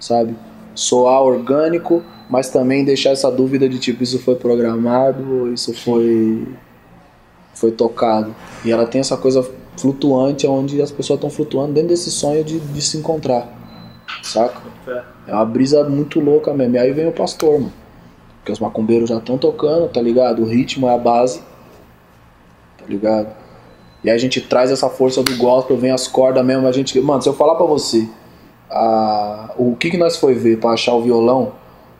sabe? 0.00 0.34
Soar 0.74 1.22
orgânico, 1.22 2.02
mas 2.28 2.50
também 2.50 2.84
deixar 2.84 3.10
essa 3.10 3.30
dúvida 3.30 3.68
de 3.68 3.78
tipo, 3.78 4.02
isso 4.02 4.18
foi 4.18 4.34
programado 4.34 5.40
ou 5.40 5.52
isso 5.52 5.72
foi 5.72 6.46
foi 7.54 7.70
tocado. 7.70 8.34
E 8.64 8.70
ela 8.70 8.86
tem 8.86 9.00
essa 9.00 9.16
coisa 9.16 9.48
flutuante, 9.76 10.46
onde 10.46 10.80
as 10.80 10.90
pessoas 10.90 11.18
estão 11.18 11.30
flutuando 11.30 11.72
dentro 11.72 11.90
desse 11.90 12.10
sonho 12.10 12.42
de, 12.44 12.58
de 12.58 12.82
se 12.82 12.96
encontrar, 12.96 13.48
saca? 14.22 14.60
É 15.26 15.34
uma 15.34 15.44
brisa 15.44 15.84
muito 15.88 16.20
louca 16.20 16.54
mesmo. 16.54 16.76
E 16.76 16.78
aí 16.78 16.92
vem 16.92 17.08
o 17.08 17.12
pastor, 17.12 17.60
mano. 17.60 17.72
Porque 18.38 18.52
os 18.52 18.60
macumbeiros 18.60 19.08
já 19.08 19.18
estão 19.18 19.36
tocando, 19.36 19.88
tá 19.88 20.00
ligado? 20.00 20.42
O 20.42 20.46
ritmo 20.46 20.88
é 20.88 20.94
a 20.94 20.98
base, 20.98 21.40
tá 22.78 22.84
ligado? 22.88 23.34
E 24.04 24.08
aí 24.08 24.14
a 24.14 24.18
gente 24.18 24.40
traz 24.40 24.70
essa 24.70 24.88
força 24.88 25.20
do 25.20 25.36
gospel, 25.36 25.76
vem 25.76 25.90
as 25.90 26.06
cordas 26.06 26.44
mesmo. 26.44 26.66
A 26.68 26.70
gente, 26.70 27.00
mano, 27.00 27.20
se 27.20 27.28
eu 27.28 27.34
falar 27.34 27.56
pra 27.56 27.66
você, 27.66 28.08
a, 28.70 29.52
o 29.58 29.74
que 29.74 29.90
que 29.90 29.96
nós 29.96 30.16
foi 30.16 30.34
ver 30.34 30.60
pra 30.60 30.70
achar 30.70 30.94
o 30.94 31.02
violão? 31.02 31.52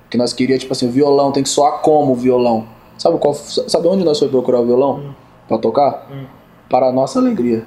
Que 0.09 0.16
nós 0.16 0.33
queria 0.33 0.56
tipo 0.56 0.73
assim, 0.73 0.87
o 0.87 0.92
violão 0.92 1.33
tem 1.33 1.42
que 1.42 1.49
soar 1.49 1.80
como 1.80 2.12
o 2.12 2.14
violão. 2.14 2.68
Sabe 2.97 3.18
qual, 3.18 3.35
sabe 3.35 3.88
onde 3.88 4.04
nós 4.04 4.18
foi 4.21 4.28
procurar 4.28 4.61
o 4.61 4.66
violão 4.66 5.16
pra 5.49 5.59
tocar? 5.59 6.06
Para 6.68 6.87
a 6.87 6.92
nossa 6.92 7.18
alegria. 7.18 7.64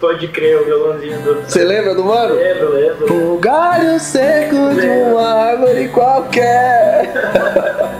Pode 0.00 0.28
crer, 0.28 0.60
o 0.60 0.64
violãozinho 0.64 1.20
do. 1.22 1.42
Você 1.42 1.64
lembra 1.64 1.94
do 1.94 2.04
mano? 2.04 2.34
Lembro, 2.34 2.68
lembro. 2.70 3.34
O 3.34 3.38
galho 3.38 3.98
seco 3.98 4.54
de 4.74 4.86
uma 4.86 5.28
árvore 5.28 5.88
qualquer. 5.88 7.12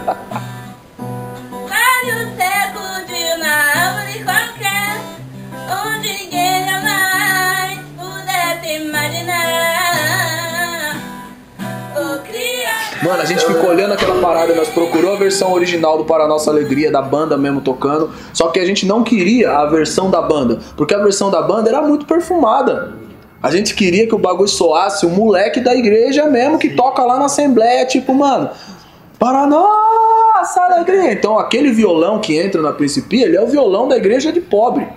Mano, 13.05 13.21
a 13.21 13.25
gente 13.25 13.45
ficou 13.45 13.69
olhando 13.69 13.93
aquela 13.93 14.19
parada, 14.19 14.55
nós 14.55 14.67
procurou 14.69 15.13
a 15.13 15.15
versão 15.15 15.53
original 15.53 15.95
do 15.95 16.05
Para 16.05 16.27
Nossa 16.27 16.49
Alegria, 16.49 16.91
da 16.91 17.03
banda 17.03 17.37
mesmo 17.37 17.61
tocando, 17.61 18.09
só 18.33 18.47
que 18.47 18.59
a 18.59 18.65
gente 18.65 18.83
não 18.83 19.03
queria 19.03 19.51
a 19.51 19.67
versão 19.67 20.09
da 20.09 20.23
banda, 20.23 20.59
porque 20.75 20.95
a 20.95 20.97
versão 20.97 21.29
da 21.29 21.39
banda 21.43 21.69
era 21.69 21.83
muito 21.83 22.07
perfumada. 22.07 22.93
A 23.43 23.51
gente 23.51 23.75
queria 23.75 24.07
que 24.07 24.15
o 24.15 24.17
bagulho 24.17 24.47
soasse 24.47 25.05
o 25.05 25.09
moleque 25.09 25.59
da 25.59 25.75
igreja 25.75 26.25
mesmo 26.25 26.57
que 26.57 26.71
toca 26.71 27.03
lá 27.03 27.19
na 27.19 27.25
assembleia, 27.25 27.85
tipo, 27.85 28.11
mano, 28.11 28.49
para 29.19 29.45
nossa 29.45 30.61
alegria. 30.63 31.13
Então 31.13 31.37
aquele 31.37 31.71
violão 31.71 32.19
que 32.19 32.35
entra 32.35 32.59
na 32.59 32.73
Principia, 32.73 33.27
ele 33.27 33.37
é 33.37 33.41
o 33.41 33.45
violão 33.45 33.87
da 33.87 33.97
igreja 33.97 34.31
de 34.31 34.41
pobre. 34.41 34.87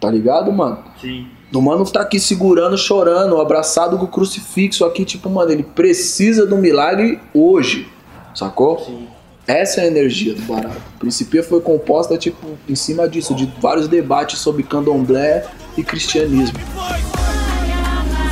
Tá 0.00 0.08
ligado, 0.08 0.52
mano? 0.52 0.78
Sim. 1.00 1.26
O 1.58 1.62
mano 1.62 1.84
tá 1.84 2.00
aqui 2.00 2.18
segurando, 2.18 2.76
chorando, 2.76 3.40
abraçado 3.40 3.96
com 3.96 4.04
o 4.04 4.08
crucifixo 4.08 4.84
aqui, 4.84 5.04
tipo, 5.04 5.30
mano, 5.30 5.52
ele 5.52 5.62
precisa 5.62 6.44
do 6.44 6.56
milagre 6.56 7.20
hoje, 7.32 7.88
sacou? 8.34 8.80
Sim. 8.80 9.06
Essa 9.46 9.82
é 9.82 9.84
a 9.84 9.86
energia 9.86 10.34
do 10.34 10.42
barato. 10.42 10.80
A 10.96 10.98
Principia 10.98 11.42
foi 11.42 11.60
composta, 11.60 12.16
tipo, 12.16 12.58
em 12.68 12.74
cima 12.74 13.08
disso, 13.08 13.34
de 13.34 13.52
vários 13.60 13.86
debates 13.86 14.38
sobre 14.38 14.62
candomblé 14.62 15.44
e 15.76 15.84
cristianismo. 15.84 16.58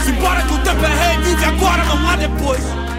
Simbora 0.04 0.42
que 0.42 0.54
o 0.54 0.58
tempo 0.62 0.84
é 0.84 1.14
rei, 1.14 1.22
vive 1.22 1.44
agora, 1.44 1.84
não 1.84 2.08
há 2.08 2.16
depois. 2.16 2.91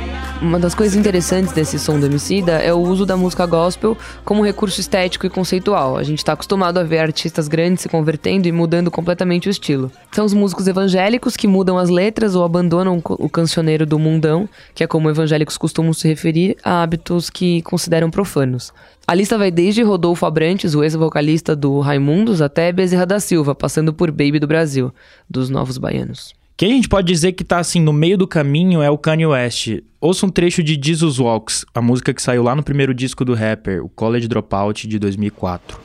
Uma 0.43 0.59
das 0.59 0.75
coisas 0.75 0.93
interessantes 0.97 1.53
desse 1.53 1.79
som 1.79 1.97
do 1.97 2.05
Emicida 2.05 2.57
é 2.57 2.73
o 2.73 2.77
uso 2.77 3.05
da 3.05 3.15
música 3.15 3.45
gospel 3.45 3.97
como 4.25 4.43
recurso 4.43 4.81
estético 4.81 5.25
e 5.25 5.29
conceitual. 5.29 5.95
A 5.95 6.03
gente 6.03 6.17
está 6.17 6.33
acostumado 6.33 6.77
a 6.77 6.83
ver 6.83 6.99
artistas 6.99 7.47
grandes 7.47 7.83
se 7.83 7.87
convertendo 7.87 8.45
e 8.45 8.51
mudando 8.51 8.91
completamente 8.91 9.47
o 9.47 9.49
estilo. 9.49 9.89
São 10.11 10.25
os 10.25 10.33
músicos 10.33 10.67
evangélicos 10.67 11.37
que 11.37 11.47
mudam 11.47 11.77
as 11.77 11.89
letras 11.89 12.35
ou 12.35 12.43
abandonam 12.43 13.01
o 13.05 13.29
cancioneiro 13.29 13.85
do 13.85 13.97
mundão, 13.97 14.47
que 14.75 14.83
é 14.83 14.87
como 14.87 15.09
evangélicos 15.09 15.57
costumam 15.57 15.93
se 15.93 16.09
referir 16.09 16.57
a 16.61 16.83
hábitos 16.83 17.29
que 17.29 17.61
consideram 17.61 18.11
profanos. 18.11 18.73
A 19.07 19.15
lista 19.15 19.37
vai 19.37 19.49
desde 19.49 19.81
Rodolfo 19.81 20.25
Abrantes, 20.25 20.75
o 20.75 20.83
ex-vocalista 20.83 21.55
do 21.55 21.79
Raimundos, 21.79 22.41
até 22.41 22.69
Bezerra 22.73 23.05
da 23.05 23.21
Silva, 23.21 23.55
passando 23.55 23.93
por 23.93 24.11
Baby 24.11 24.39
do 24.39 24.47
Brasil, 24.47 24.93
dos 25.29 25.49
Novos 25.49 25.77
Baianos. 25.77 26.33
Quem 26.55 26.71
a 26.71 26.75
gente 26.75 26.87
pode 26.87 27.07
dizer 27.07 27.31
que 27.31 27.43
tá 27.43 27.57
assim 27.57 27.81
no 27.81 27.91
meio 27.91 28.15
do 28.15 28.27
caminho 28.27 28.83
é 28.83 28.89
o 28.89 28.95
Kanye 28.95 29.25
West. 29.25 29.79
Ouça 29.99 30.27
um 30.27 30.29
trecho 30.29 30.61
de 30.61 30.79
Jesus 30.79 31.17
Walks, 31.17 31.65
a 31.73 31.81
música 31.81 32.13
que 32.13 32.21
saiu 32.21 32.43
lá 32.43 32.55
no 32.55 32.61
primeiro 32.61 32.93
disco 32.93 33.25
do 33.25 33.33
rapper, 33.33 33.83
o 33.83 33.89
College 33.89 34.27
Dropout 34.27 34.87
de 34.87 34.99
2004. 34.99 35.79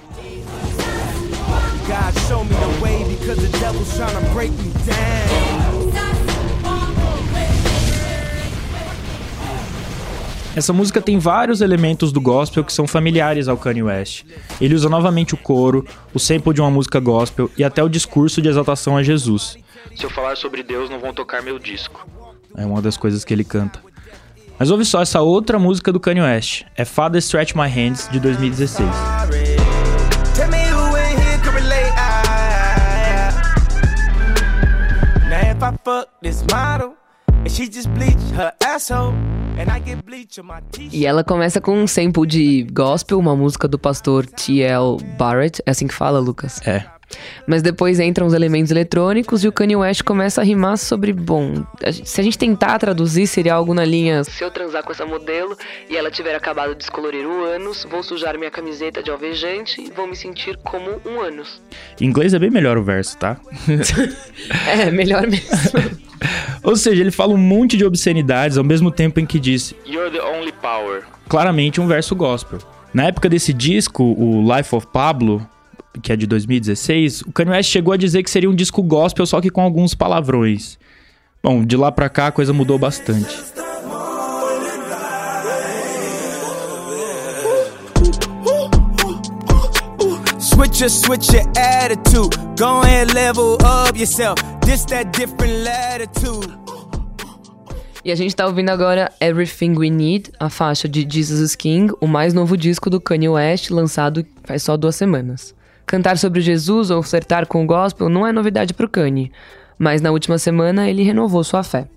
God, 1.87 2.19
show 2.29 2.45
me 2.45 2.51
the 2.51 2.83
way 2.83 3.03
because 3.09 3.41
the 3.41 3.59
devil's 3.59 3.97
trying 3.97 4.13
to 4.13 4.35
break 4.35 4.51
me 4.53 4.71
down. 4.85 5.39
Essa 10.55 10.73
música 10.73 11.01
tem 11.01 11.19
vários 11.21 11.61
elementos 11.61 12.11
do 12.11 12.21
gospel 12.21 12.65
que 12.65 12.73
são 12.73 12.85
familiares 12.85 13.47
ao 13.47 13.57
Kanye 13.57 13.85
West. 13.85 14.25
Ele 14.61 14.75
usa 14.75 14.89
novamente 14.89 15.33
o 15.33 15.37
coro, 15.37 15.87
o 16.13 16.19
sample 16.19 16.53
de 16.53 16.61
uma 16.61 16.71
música 16.71 16.99
gospel 16.99 17.49
e 17.57 17.63
até 17.63 17.81
o 17.81 17.89
discurso 17.89 18.43
de 18.43 18.49
exaltação 18.49 18.97
a 18.97 19.03
Jesus. 19.05 19.57
Se 19.97 20.05
eu 20.05 20.11
falar 20.11 20.37
sobre 20.37 20.63
Deus, 20.63 20.89
não 20.91 20.99
vão 21.01 21.13
tocar 21.13 21.43
meu 21.43 21.59
disco. 21.59 22.07
É 22.57 22.65
uma 22.65 22.81
das 22.81 22.97
coisas 22.97 23.25
que 23.25 23.33
ele 23.35 23.45
canta. 23.45 23.81
Mas 24.59 24.71
ouve 24.71 24.85
só 24.85 25.01
essa 25.03 25.21
outra 25.21 25.59
música 25.59 25.93
do 25.93 26.01
Kanye 26.01 26.21
West. 26.23 26.65
É 26.77 26.85
Father 26.85 27.19
Stretch 27.21 27.55
My 27.55 27.69
Hands, 27.69 28.09
de 28.11 28.19
2016. 28.21 28.89
Tell 30.35 30.49
me 30.49 30.57
who 30.73 30.97
in 30.97 31.17
here 31.17 31.39
can 31.45 31.53
relate. 31.55 31.93
Ah, 31.97 33.55
Now 35.29 35.51
if 35.51 35.63
I 35.63 35.73
fuck 35.85 36.09
this 36.23 36.43
model 36.51 36.95
and 37.27 37.49
she 37.51 37.69
just 37.69 37.89
bleach 37.95 38.19
her 38.35 38.53
asshole, 38.65 39.15
E 40.93 41.05
ela 41.07 41.25
começa 41.25 41.61
com 41.61 41.73
um 41.83 41.87
sample 41.87 42.27
de 42.27 42.67
gospel, 42.73 43.19
uma 43.19 43.35
música 43.35 43.67
do 43.67 43.79
pastor 43.79 44.25
T.L. 44.27 44.97
Barrett. 45.19 45.63
É 45.67 45.71
assim 45.71 45.87
que 45.87 45.95
fala, 45.95 46.19
Lucas? 46.19 46.61
É. 46.67 46.85
Mas 47.47 47.63
depois 47.63 47.99
entram 47.99 48.27
os 48.27 48.35
elementos 48.35 48.71
eletrônicos 48.71 49.43
e 49.43 49.49
o 49.49 49.53
Kanye 49.53 49.77
West 49.77 50.03
começa 50.03 50.43
a 50.43 50.45
rimar 50.45 50.77
sobre, 50.77 51.11
bom, 51.13 51.65
a 51.83 51.91
gente- 51.91 52.09
se 52.09 52.21
a 52.21 52.25
gente 52.25 52.37
tentar 52.37 52.79
traduzir, 52.79 53.27
seria 53.27 53.55
algo 53.55 53.73
na 53.73 53.83
linha: 53.85 54.23
Se 54.25 54.45
eu 54.45 54.51
transar 54.51 54.85
com 54.85 54.93
essa 54.93 55.07
modelo 55.07 55.57
e 55.89 55.97
ela 55.97 56.11
tiver 56.11 56.35
acabado 56.35 56.73
de 56.73 56.79
descolorir 56.79 57.27
o 57.27 57.45
ânus, 57.45 57.87
vou 57.91 58.03
sujar 58.03 58.37
minha 58.37 58.51
camiseta 58.51 59.03
de 59.03 59.11
alvejante 59.11 59.81
e 59.81 59.91
vou 59.91 60.07
me 60.07 60.15
sentir 60.15 60.59
como 60.59 61.01
um 61.07 61.21
ânus. 61.21 61.63
Em 61.99 62.05
inglês 62.05 62.35
é 62.35 62.39
bem 62.39 62.51
melhor 62.51 62.77
o 62.77 62.83
verso, 62.85 63.17
tá? 63.17 63.39
É, 64.69 64.91
melhor 64.91 65.27
mesmo. 65.27 65.49
Ou 66.63 66.77
seja, 66.77 67.01
ele 67.01 67.11
fala 67.11 67.33
um 67.33 67.39
monte 67.39 67.77
de 67.77 67.85
obscenidades 67.85 68.59
ao 68.59 68.65
mesmo 68.65 68.91
tempo 68.91 69.21
em 69.21 69.27
que 69.27 69.39
diz 69.39 69.75
You're 69.87 70.11
the 70.11 70.23
only 70.23 70.53
power. 70.53 71.05
Claramente 71.29 71.81
um 71.81 71.87
verso 71.87 72.15
gospel. 72.15 72.59
Na 72.93 73.05
época 73.05 73.29
desse 73.29 73.53
disco, 73.53 74.03
o 74.03 74.43
Life 74.55 74.75
of 74.75 74.87
Pablo, 74.87 75.47
que 76.03 76.13
é 76.13 76.17
de 76.17 76.27
2016, 76.27 77.23
o 77.23 77.33
Kanye 77.33 77.53
West 77.53 77.71
chegou 77.71 77.93
a 77.93 77.97
dizer 77.97 78.23
que 78.23 78.31
seria 78.31 78.51
um 78.51 78.55
disco 78.55 78.83
gospel, 78.83 79.27
só 79.27 79.41
que 79.41 79.51
com 79.51 79.61
alguns 79.61 79.95
palavrões. 79.95 80.79
Bom, 81.43 81.65
de 81.65 81.77
lá 81.77 81.93
pra 81.93 82.09
cá 82.09 82.29
a 82.29 82.33
coisa 82.33 82.53
mudou 82.53 82.79
bastante. 82.79 83.37
Switch 90.41 90.81
your, 90.81 90.91
switch 90.91 91.33
your 91.33 91.45
attitude. 91.57 92.37
Go 92.57 92.81
ahead, 92.81 93.15
level 93.15 93.59
up 93.63 93.97
yourself. 93.97 94.39
E 98.05 98.13
a 98.13 98.15
gente 98.15 98.37
tá 98.37 98.47
ouvindo 98.47 98.69
agora 98.69 99.11
Everything 99.19 99.75
We 99.75 99.89
Need, 99.89 100.31
a 100.39 100.51
faixa 100.51 100.87
de 100.87 101.09
Jesus 101.09 101.57
King, 101.57 101.95
o 102.03 102.07
mais 102.07 102.35
novo 102.35 102.55
disco 102.55 102.91
do 102.91 103.01
Kanye 103.01 103.31
West, 103.31 103.71
lançado 103.71 104.27
faz 104.45 104.63
só 104.63 104.77
duas 104.77 104.95
semanas. 104.95 105.55
Cantar 105.87 106.19
sobre 106.19 106.43
Jesus 106.43 106.91
ou 106.91 107.03
flertar 107.03 107.47
com 107.47 107.65
o 107.65 107.67
gospel 107.67 108.11
não 108.11 108.27
é 108.27 108.31
novidade 108.31 108.75
pro 108.75 108.91
Kanye, 108.91 109.33
mas 109.79 110.03
na 110.03 110.11
última 110.11 110.37
semana 110.37 110.87
ele 110.87 111.03
renovou 111.03 111.43
sua 111.43 111.63
fé. 111.63 111.89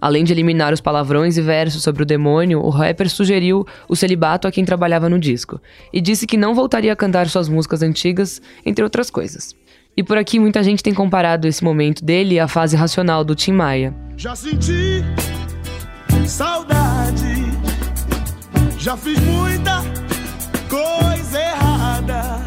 Além 0.00 0.24
de 0.24 0.32
eliminar 0.32 0.72
os 0.72 0.80
palavrões 0.80 1.36
e 1.36 1.42
versos 1.42 1.84
sobre 1.84 2.02
o 2.02 2.06
demônio, 2.06 2.58
o 2.58 2.70
rapper 2.70 3.08
sugeriu 3.08 3.64
o 3.88 3.94
celibato 3.94 4.48
a 4.48 4.50
quem 4.50 4.64
trabalhava 4.64 5.08
no 5.08 5.20
disco 5.20 5.60
e 5.92 6.00
disse 6.00 6.26
que 6.26 6.36
não 6.36 6.56
voltaria 6.56 6.92
a 6.92 6.96
cantar 6.96 7.28
suas 7.28 7.48
músicas 7.48 7.82
antigas, 7.82 8.42
entre 8.64 8.82
outras 8.82 9.10
coisas. 9.10 9.54
E 9.96 10.02
por 10.02 10.18
aqui 10.18 10.38
muita 10.38 10.62
gente 10.62 10.82
tem 10.82 10.92
comparado 10.92 11.46
esse 11.48 11.64
momento 11.64 12.04
dele 12.04 12.38
à 12.38 12.46
fase 12.46 12.76
racional 12.76 13.24
do 13.24 13.34
Tim 13.34 13.52
Maia, 13.52 13.94
Já 14.16 14.34
senti 14.36 15.02
saudade. 16.26 17.46
Já 18.78 18.96
fiz 18.96 19.18
muita 19.20 19.82
coisa 20.68 21.40
errada. 21.40 22.46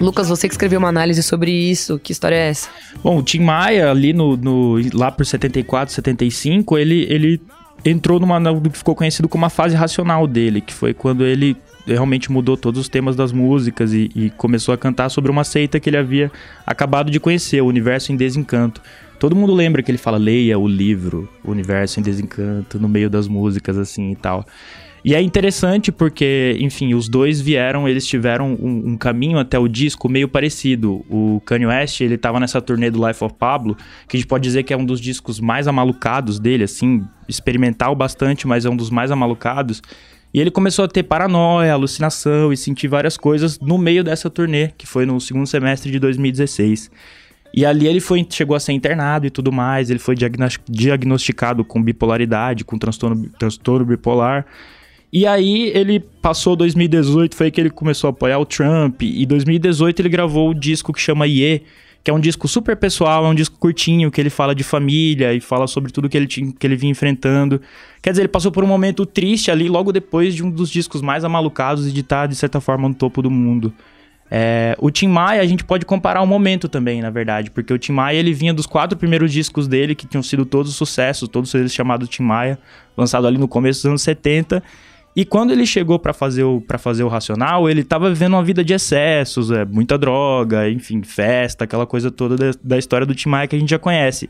Lucas, 0.00 0.28
você 0.28 0.46
que 0.48 0.54
escreveu 0.54 0.78
uma 0.78 0.88
análise 0.88 1.22
sobre 1.22 1.50
isso, 1.50 1.98
que 1.98 2.12
história 2.12 2.36
é 2.36 2.48
essa? 2.50 2.68
Bom, 3.02 3.18
o 3.18 3.22
Tim 3.22 3.40
Maia, 3.40 3.90
ali 3.90 4.12
no, 4.12 4.36
no- 4.36 4.76
lá 4.94 5.10
por 5.10 5.24
74, 5.24 5.94
75, 5.94 6.76
ele, 6.78 7.06
ele 7.10 7.40
entrou 7.84 8.20
numa 8.20 8.36
no 8.36 8.70
que 8.70 8.78
ficou 8.78 8.94
conhecido 8.94 9.28
como 9.28 9.46
a 9.46 9.50
fase 9.50 9.74
racional 9.74 10.26
dele, 10.26 10.60
que 10.60 10.72
foi 10.74 10.92
quando 10.92 11.24
ele 11.24 11.56
realmente 11.86 12.30
mudou 12.30 12.56
todos 12.56 12.80
os 12.80 12.88
temas 12.88 13.14
das 13.14 13.32
músicas 13.32 13.92
e, 13.92 14.10
e 14.14 14.30
começou 14.30 14.74
a 14.74 14.78
cantar 14.78 15.08
sobre 15.08 15.30
uma 15.30 15.44
seita 15.44 15.78
que 15.78 15.88
ele 15.88 15.96
havia 15.96 16.30
acabado 16.66 17.10
de 17.10 17.20
conhecer, 17.20 17.60
o 17.60 17.66
Universo 17.66 18.12
em 18.12 18.16
Desencanto. 18.16 18.80
Todo 19.18 19.34
mundo 19.34 19.54
lembra 19.54 19.82
que 19.82 19.90
ele 19.90 19.98
fala, 19.98 20.18
leia 20.18 20.58
o 20.58 20.68
livro, 20.68 21.28
o 21.42 21.50
Universo 21.50 22.00
em 22.00 22.02
Desencanto, 22.02 22.78
no 22.78 22.88
meio 22.88 23.08
das 23.08 23.28
músicas, 23.28 23.78
assim 23.78 24.12
e 24.12 24.16
tal. 24.16 24.44
E 25.06 25.14
é 25.14 25.22
interessante 25.22 25.92
porque, 25.92 26.56
enfim, 26.58 26.92
os 26.92 27.08
dois 27.08 27.40
vieram, 27.40 27.88
eles 27.88 28.04
tiveram 28.04 28.54
um, 28.60 28.90
um 28.90 28.96
caminho 28.96 29.38
até 29.38 29.56
o 29.56 29.68
disco 29.68 30.08
meio 30.08 30.28
parecido. 30.28 31.04
O 31.08 31.40
Kanye 31.46 31.66
West, 31.66 32.00
ele 32.00 32.18
tava 32.18 32.40
nessa 32.40 32.60
turnê 32.60 32.90
do 32.90 33.06
Life 33.06 33.22
of 33.22 33.32
Pablo, 33.38 33.76
que 34.08 34.16
a 34.16 34.18
gente 34.18 34.26
pode 34.26 34.42
dizer 34.42 34.64
que 34.64 34.74
é 34.74 34.76
um 34.76 34.84
dos 34.84 35.00
discos 35.00 35.38
mais 35.38 35.68
amalucados 35.68 36.40
dele, 36.40 36.64
assim, 36.64 37.06
experimental 37.28 37.94
bastante, 37.94 38.48
mas 38.48 38.64
é 38.64 38.68
um 38.68 38.76
dos 38.76 38.90
mais 38.90 39.12
amalucados. 39.12 39.80
E 40.36 40.38
ele 40.38 40.50
começou 40.50 40.84
a 40.84 40.88
ter 40.88 41.02
paranoia, 41.02 41.72
alucinação 41.72 42.52
e 42.52 42.58
sentir 42.58 42.88
várias 42.88 43.16
coisas 43.16 43.58
no 43.58 43.78
meio 43.78 44.04
dessa 44.04 44.28
turnê, 44.28 44.68
que 44.76 44.86
foi 44.86 45.06
no 45.06 45.18
segundo 45.18 45.46
semestre 45.46 45.90
de 45.90 45.98
2016. 45.98 46.90
E 47.54 47.64
ali 47.64 47.86
ele 47.86 48.00
foi, 48.00 48.26
chegou 48.28 48.54
a 48.54 48.60
ser 48.60 48.72
internado 48.72 49.26
e 49.26 49.30
tudo 49.30 49.50
mais, 49.50 49.88
ele 49.88 49.98
foi 49.98 50.14
diagnos- 50.14 50.58
diagnosticado 50.68 51.64
com 51.64 51.82
bipolaridade, 51.82 52.66
com 52.66 52.76
transtorno, 52.76 53.30
transtorno 53.38 53.86
bipolar. 53.86 54.44
E 55.10 55.26
aí 55.26 55.70
ele 55.74 56.00
passou 56.00 56.54
2018, 56.54 57.34
foi 57.34 57.46
aí 57.46 57.50
que 57.50 57.58
ele 57.58 57.70
começou 57.70 58.08
a 58.08 58.10
apoiar 58.10 58.38
o 58.38 58.44
Trump. 58.44 59.00
E 59.00 59.24
2018 59.24 60.02
ele 60.02 60.10
gravou 60.10 60.50
o 60.50 60.54
disco 60.54 60.92
que 60.92 61.00
chama 61.00 61.26
Ye, 61.26 61.62
que 62.06 62.10
é 62.12 62.14
um 62.14 62.20
disco 62.20 62.46
super 62.46 62.76
pessoal, 62.76 63.26
é 63.26 63.28
um 63.28 63.34
disco 63.34 63.58
curtinho, 63.58 64.12
que 64.12 64.20
ele 64.20 64.30
fala 64.30 64.54
de 64.54 64.62
família 64.62 65.34
e 65.34 65.40
fala 65.40 65.66
sobre 65.66 65.90
tudo 65.90 66.08
que 66.08 66.16
ele, 66.16 66.28
tinha, 66.28 66.52
que 66.56 66.64
ele 66.64 66.76
vinha 66.76 66.92
enfrentando. 66.92 67.60
Quer 68.00 68.10
dizer, 68.10 68.22
ele 68.22 68.28
passou 68.28 68.52
por 68.52 68.62
um 68.62 68.66
momento 68.68 69.04
triste 69.04 69.50
ali, 69.50 69.68
logo 69.68 69.90
depois 69.90 70.32
de 70.32 70.44
um 70.44 70.48
dos 70.48 70.70
discos 70.70 71.02
mais 71.02 71.24
amalucados 71.24 71.84
e 71.84 71.90
de 71.90 72.02
estar, 72.02 72.28
de 72.28 72.36
certa 72.36 72.60
forma, 72.60 72.88
no 72.88 72.94
topo 72.94 73.20
do 73.20 73.28
mundo. 73.28 73.74
É, 74.30 74.76
o 74.78 74.88
Tim 74.88 75.08
Maia, 75.08 75.42
a 75.42 75.46
gente 75.46 75.64
pode 75.64 75.84
comparar 75.84 76.22
o 76.22 76.26
momento 76.28 76.68
também, 76.68 77.02
na 77.02 77.10
verdade, 77.10 77.50
porque 77.50 77.74
o 77.74 77.78
Tim 77.78 77.90
Maia 77.90 78.16
ele 78.16 78.32
vinha 78.32 78.54
dos 78.54 78.66
quatro 78.66 78.96
primeiros 78.96 79.32
discos 79.32 79.66
dele, 79.66 79.92
que 79.92 80.06
tinham 80.06 80.22
sido 80.22 80.46
todos 80.46 80.76
sucessos, 80.76 81.28
todos 81.28 81.52
eles 81.56 81.74
chamados 81.74 82.08
Tim 82.08 82.22
Maia, 82.22 82.56
lançado 82.96 83.26
ali 83.26 83.36
no 83.36 83.48
começo 83.48 83.80
dos 83.80 83.86
anos 83.86 84.02
70. 84.02 84.62
E 85.16 85.24
quando 85.24 85.50
ele 85.50 85.64
chegou 85.64 85.98
pra 85.98 86.12
fazer 86.12 86.44
o 86.44 86.60
para 86.60 86.76
fazer 86.76 87.02
o 87.02 87.08
Racional, 87.08 87.70
ele 87.70 87.82
tava 87.82 88.10
vivendo 88.10 88.34
uma 88.34 88.44
vida 88.44 88.62
de 88.62 88.74
excessos, 88.74 89.50
é, 89.50 89.64
muita 89.64 89.96
droga, 89.96 90.68
enfim, 90.68 91.02
festa, 91.02 91.64
aquela 91.64 91.86
coisa 91.86 92.10
toda 92.10 92.36
da, 92.36 92.58
da 92.62 92.78
história 92.78 93.06
do 93.06 93.14
Tim 93.14 93.30
Maia 93.30 93.48
que 93.48 93.56
a 93.56 93.58
gente 93.58 93.70
já 93.70 93.78
conhece. 93.78 94.28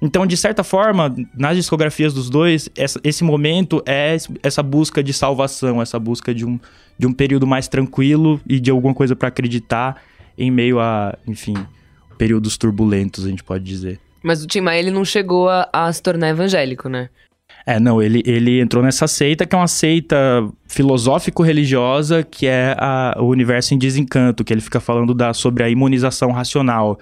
Então, 0.00 0.26
de 0.26 0.36
certa 0.36 0.62
forma, 0.62 1.14
nas 1.34 1.56
discografias 1.56 2.12
dos 2.12 2.28
dois, 2.28 2.68
essa- 2.76 3.00
esse 3.02 3.24
momento 3.24 3.82
é 3.86 4.14
essa 4.42 4.62
busca 4.62 5.02
de 5.02 5.14
salvação, 5.14 5.80
essa 5.80 5.98
busca 5.98 6.34
de 6.34 6.44
um, 6.44 6.60
de 6.98 7.06
um 7.06 7.14
período 7.14 7.46
mais 7.46 7.66
tranquilo 7.66 8.38
e 8.46 8.60
de 8.60 8.70
alguma 8.70 8.92
coisa 8.92 9.16
pra 9.16 9.28
acreditar 9.28 10.02
em 10.36 10.50
meio 10.50 10.78
a, 10.78 11.16
enfim, 11.26 11.54
períodos 12.18 12.58
turbulentos, 12.58 13.24
a 13.24 13.28
gente 13.30 13.42
pode 13.42 13.64
dizer. 13.64 13.98
Mas 14.22 14.44
o 14.44 14.46
Tim 14.46 14.60
Maia, 14.60 14.80
ele 14.80 14.90
não 14.90 15.04
chegou 15.04 15.48
a, 15.48 15.66
a 15.72 15.90
se 15.90 16.02
tornar 16.02 16.28
evangélico, 16.28 16.90
né? 16.90 17.08
É, 17.68 17.80
não, 17.80 18.00
ele, 18.00 18.22
ele 18.24 18.60
entrou 18.60 18.80
nessa 18.82 19.08
seita 19.08 19.44
que 19.44 19.54
é 19.54 19.58
uma 19.58 19.66
seita 19.66 20.16
filosófico-religiosa, 20.68 22.22
que 22.22 22.46
é 22.46 22.74
a- 22.78 23.16
o 23.18 23.24
universo 23.26 23.74
em 23.74 23.78
desencanto, 23.78 24.44
que 24.44 24.52
ele 24.52 24.60
fica 24.60 24.78
falando 24.80 25.12
da, 25.14 25.32
sobre 25.34 25.62
a 25.64 25.68
imunização 25.68 26.30
racional, 26.30 26.98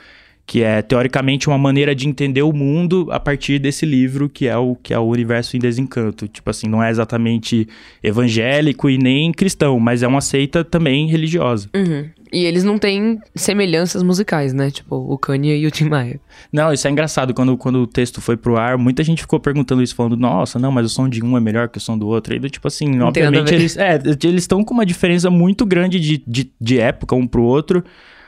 que 0.47 0.63
é 0.63 0.83
teoricamente 0.83 1.49
uma 1.49 1.57
maneira 1.59 1.95
de 1.95 2.07
entender 2.09 2.43
o 2.43 2.53
mundo 2.53 3.09
a 3.11 3.19
partir 3.19 3.59
desse 3.59 3.87
livro, 3.87 4.29
que 4.29 4.47
é 4.47 4.57
o 4.57 4.75
que 4.77 4.93
é 4.93 4.99
o 4.99 5.05
universo 5.05 5.57
em 5.57 5.61
desencanto. 5.61 6.29
Tipo 6.29 6.51
assim, 6.51 6.67
não 6.69 6.83
é 6.83 6.91
exatamente 6.91 7.67
evangélico 8.03 8.89
e 8.91 8.99
nem 8.99 9.33
cristão, 9.33 9.81
mas 9.81 10.03
é 10.03 10.07
uma 10.07 10.21
seita 10.21 10.63
também 10.63 11.07
religiosa. 11.07 11.69
Uhum. 11.75 12.07
E 12.35 12.45
eles 12.45 12.65
não 12.65 12.77
têm 12.79 13.21
semelhanças 13.37 14.03
musicais, 14.03 14.53
né? 14.53 14.69
Tipo, 14.69 14.97
o 14.97 15.17
Kanye 15.17 15.57
e 15.57 15.67
o 15.69 15.71
Tim 15.71 15.85
Maia. 15.89 16.21
Não, 16.53 16.73
isso 16.73 16.89
é 16.89 16.91
engraçado. 16.91 17.33
Quando, 17.33 17.57
quando 17.57 17.77
o 17.77 17.87
texto 17.87 18.21
foi 18.21 18.37
pro 18.37 18.57
ar, 18.57 18.77
muita 18.77 19.05
gente 19.05 19.23
ficou 19.23 19.39
perguntando 19.39 19.81
isso, 19.81 19.95
falando, 19.95 20.17
nossa, 20.17 20.59
não, 20.59 20.73
mas 20.73 20.85
o 20.85 20.89
som 20.89 21.09
de 21.09 21.25
um 21.25 21.37
é 21.37 21.41
melhor 21.41 21.69
que 21.69 21.79
o 21.79 21.81
som 21.81 21.97
do 21.97 22.09
outro. 22.09 22.35
E 22.35 22.41
do 22.41 22.51
tipo 22.51 22.67
assim, 22.67 22.89
Não 22.89 23.07
obviamente 23.07 23.55
eles. 23.55 23.77
É, 23.77 24.01
estão 24.35 24.65
com 24.65 24.75
uma 24.75 24.85
diferença 24.85 25.31
muito 25.31 25.65
grande 25.65 26.01
de, 26.01 26.25
de, 26.27 26.53
de 26.61 26.81
época 26.81 27.15
um 27.15 27.25
pro 27.25 27.45
outro. 27.45 27.85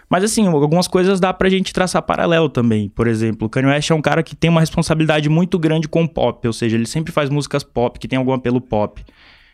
Mas 0.08 0.22
assim, 0.22 0.46
algumas 0.46 0.86
coisas 0.86 1.18
dá 1.18 1.34
pra 1.34 1.48
gente 1.48 1.72
traçar 1.72 2.00
paralelo 2.00 2.48
também. 2.48 2.88
Por 2.88 3.08
exemplo, 3.08 3.48
o 3.48 3.50
Kanye 3.50 3.70
West 3.70 3.90
é 3.90 3.94
um 3.94 4.00
cara 4.00 4.22
que 4.22 4.36
tem 4.36 4.48
uma 4.48 4.60
responsabilidade 4.60 5.28
muito 5.28 5.58
grande 5.58 5.88
com 5.88 6.04
o 6.04 6.08
pop, 6.08 6.46
ou 6.46 6.52
seja, 6.52 6.76
ele 6.76 6.86
sempre 6.86 7.12
faz 7.12 7.28
músicas 7.28 7.64
pop, 7.64 7.98
que 7.98 8.06
tem 8.06 8.16
algum 8.16 8.32
apelo 8.32 8.60
pop. 8.60 9.04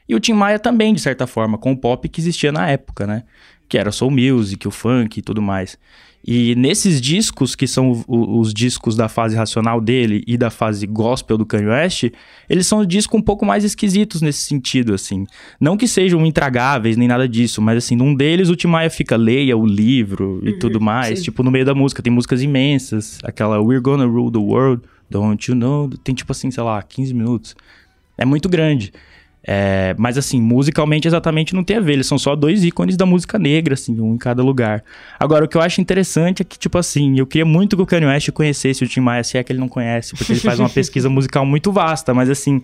E 0.08 0.14
o 0.14 0.20
Tim 0.20 0.32
Maia 0.32 0.58
também, 0.58 0.92
de 0.94 1.00
certa 1.00 1.26
forma, 1.26 1.56
com 1.56 1.72
o 1.72 1.76
pop 1.76 2.08
que 2.08 2.20
existia 2.20 2.52
na 2.52 2.68
época, 2.68 3.06
né? 3.06 3.22
Que 3.68 3.78
era 3.78 3.90
soul 3.90 4.10
music, 4.10 4.66
o 4.66 4.70
funk 4.70 5.18
e 5.18 5.22
tudo 5.22 5.40
mais. 5.40 5.78
E 6.24 6.54
nesses 6.54 7.00
discos, 7.00 7.56
que 7.56 7.66
são 7.66 8.04
os 8.06 8.54
discos 8.54 8.94
da 8.94 9.08
fase 9.08 9.34
racional 9.34 9.80
dele 9.80 10.22
e 10.24 10.36
da 10.36 10.50
fase 10.50 10.86
gospel 10.86 11.36
do 11.36 11.44
Kanye 11.44 11.66
West, 11.66 12.10
eles 12.48 12.66
são 12.66 12.84
discos 12.86 13.18
um 13.18 13.22
pouco 13.22 13.44
mais 13.44 13.64
esquisitos 13.64 14.22
nesse 14.22 14.42
sentido, 14.42 14.94
assim. 14.94 15.26
Não 15.60 15.76
que 15.76 15.88
sejam 15.88 16.24
intragáveis 16.24 16.96
nem 16.96 17.08
nada 17.08 17.28
disso, 17.28 17.60
mas 17.60 17.76
assim, 17.78 17.96
num 17.96 18.14
deles 18.14 18.48
o 18.48 18.54
Tim 18.54 18.68
Maia 18.68 18.88
fica, 18.88 19.16
leia 19.16 19.56
o 19.56 19.66
livro 19.66 20.40
e 20.44 20.52
tudo 20.52 20.80
mais. 20.80 21.18
sim. 21.18 21.24
Tipo, 21.24 21.42
no 21.42 21.50
meio 21.50 21.64
da 21.64 21.74
música 21.74 22.00
tem 22.00 22.12
músicas 22.12 22.40
imensas, 22.40 23.18
aquela 23.24 23.60
We're 23.60 23.82
Gonna 23.82 24.06
Rule 24.06 24.30
the 24.30 24.38
World, 24.38 24.82
Don't 25.10 25.50
You 25.50 25.56
Know? 25.56 25.90
Tem 26.04 26.14
tipo 26.14 26.30
assim, 26.30 26.52
sei 26.52 26.62
lá, 26.62 26.80
15 26.80 27.12
minutos. 27.14 27.56
É 28.16 28.24
muito 28.24 28.48
grande. 28.48 28.92
É, 29.44 29.94
mas 29.98 30.16
assim, 30.16 30.40
musicalmente 30.40 31.09
exatamente 31.09 31.55
não 31.55 31.64
tem 31.64 31.76
a 31.76 31.81
ver. 31.81 31.94
Eles 31.94 32.07
são 32.07 32.18
só 32.18 32.37
dois 32.37 32.64
ícones 32.64 32.96
da 32.96 33.05
música 33.05 33.38
negra, 33.38 33.74
assim, 33.74 33.98
um 34.00 34.14
em 34.14 34.18
cada 34.18 34.42
lugar. 34.42 34.85
Agora, 35.18 35.44
o 35.44 35.48
que 35.48 35.57
eu 35.57 35.61
acho 35.61 35.81
interessante 35.81 36.42
é 36.42 36.44
que, 36.44 36.59
tipo 36.59 36.78
assim, 36.78 37.18
eu 37.18 37.26
queria 37.26 37.44
muito 37.44 37.76
que 37.76 37.83
o 37.83 37.87
Kanye 37.87 38.07
West 38.07 38.31
conhecesse 38.31 38.85
o 38.85 38.88
Tim 38.88 39.00
Maia, 39.00 39.24
se 39.24 39.37
é 39.37 39.42
que 39.42 39.52
ele 39.52 39.61
não 39.61 39.68
conhece, 39.68 40.14
porque 40.16 40.33
ele 40.33 40.40
faz 40.40 40.59
uma 40.61 40.68
pesquisa 40.70 41.09
musical 41.09 41.44
muito 41.44 41.72
vasta, 41.72 42.14
mas 42.14 42.31
assim, 42.31 42.62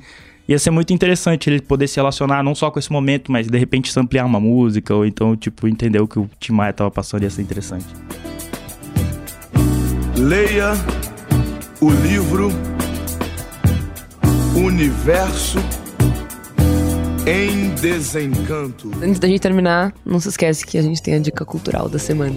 ia 0.49 0.59
ser 0.59 0.71
muito 0.71 0.93
interessante 0.93 1.51
ele 1.51 1.61
poder 1.61 1.89
se 1.89 1.97
relacionar 1.97 2.43
não 2.43 2.55
só 2.55 2.71
com 2.71 2.79
esse 2.79 2.93
momento, 2.93 3.31
mas 3.33 3.47
de 3.47 3.59
repente 3.59 3.93
se 3.93 3.99
ampliar 3.99 4.25
uma 4.25 4.41
música, 4.41 4.95
ou 4.95 5.05
então, 5.05 5.37
tipo, 5.37 5.67
entender 5.67 6.01
o 6.01 6.07
que 6.07 6.19
o 6.19 6.31
Tim 6.39 6.53
Maia 6.53 6.73
tava 6.73 6.91
passando 6.91 7.25
ia 7.25 7.31
ser 7.31 7.43
interessante. 7.43 7.87
Leia 10.17 10.73
o 11.81 11.91
livro 11.91 12.51
Universo 14.57 15.59
em 17.29 17.75
Desencanto. 17.75 18.91
Antes 19.03 19.19
da 19.19 19.29
gente 19.29 19.41
terminar, 19.41 19.93
não 20.05 20.19
se 20.19 20.31
esquece 20.31 20.65
que 20.65 20.79
a 20.79 20.83
gente 20.83 21.03
tem 21.03 21.15
a 21.15 21.19
dica 21.19 21.45
cultural 21.45 21.87
da 21.87 21.99
semana. 21.99 22.35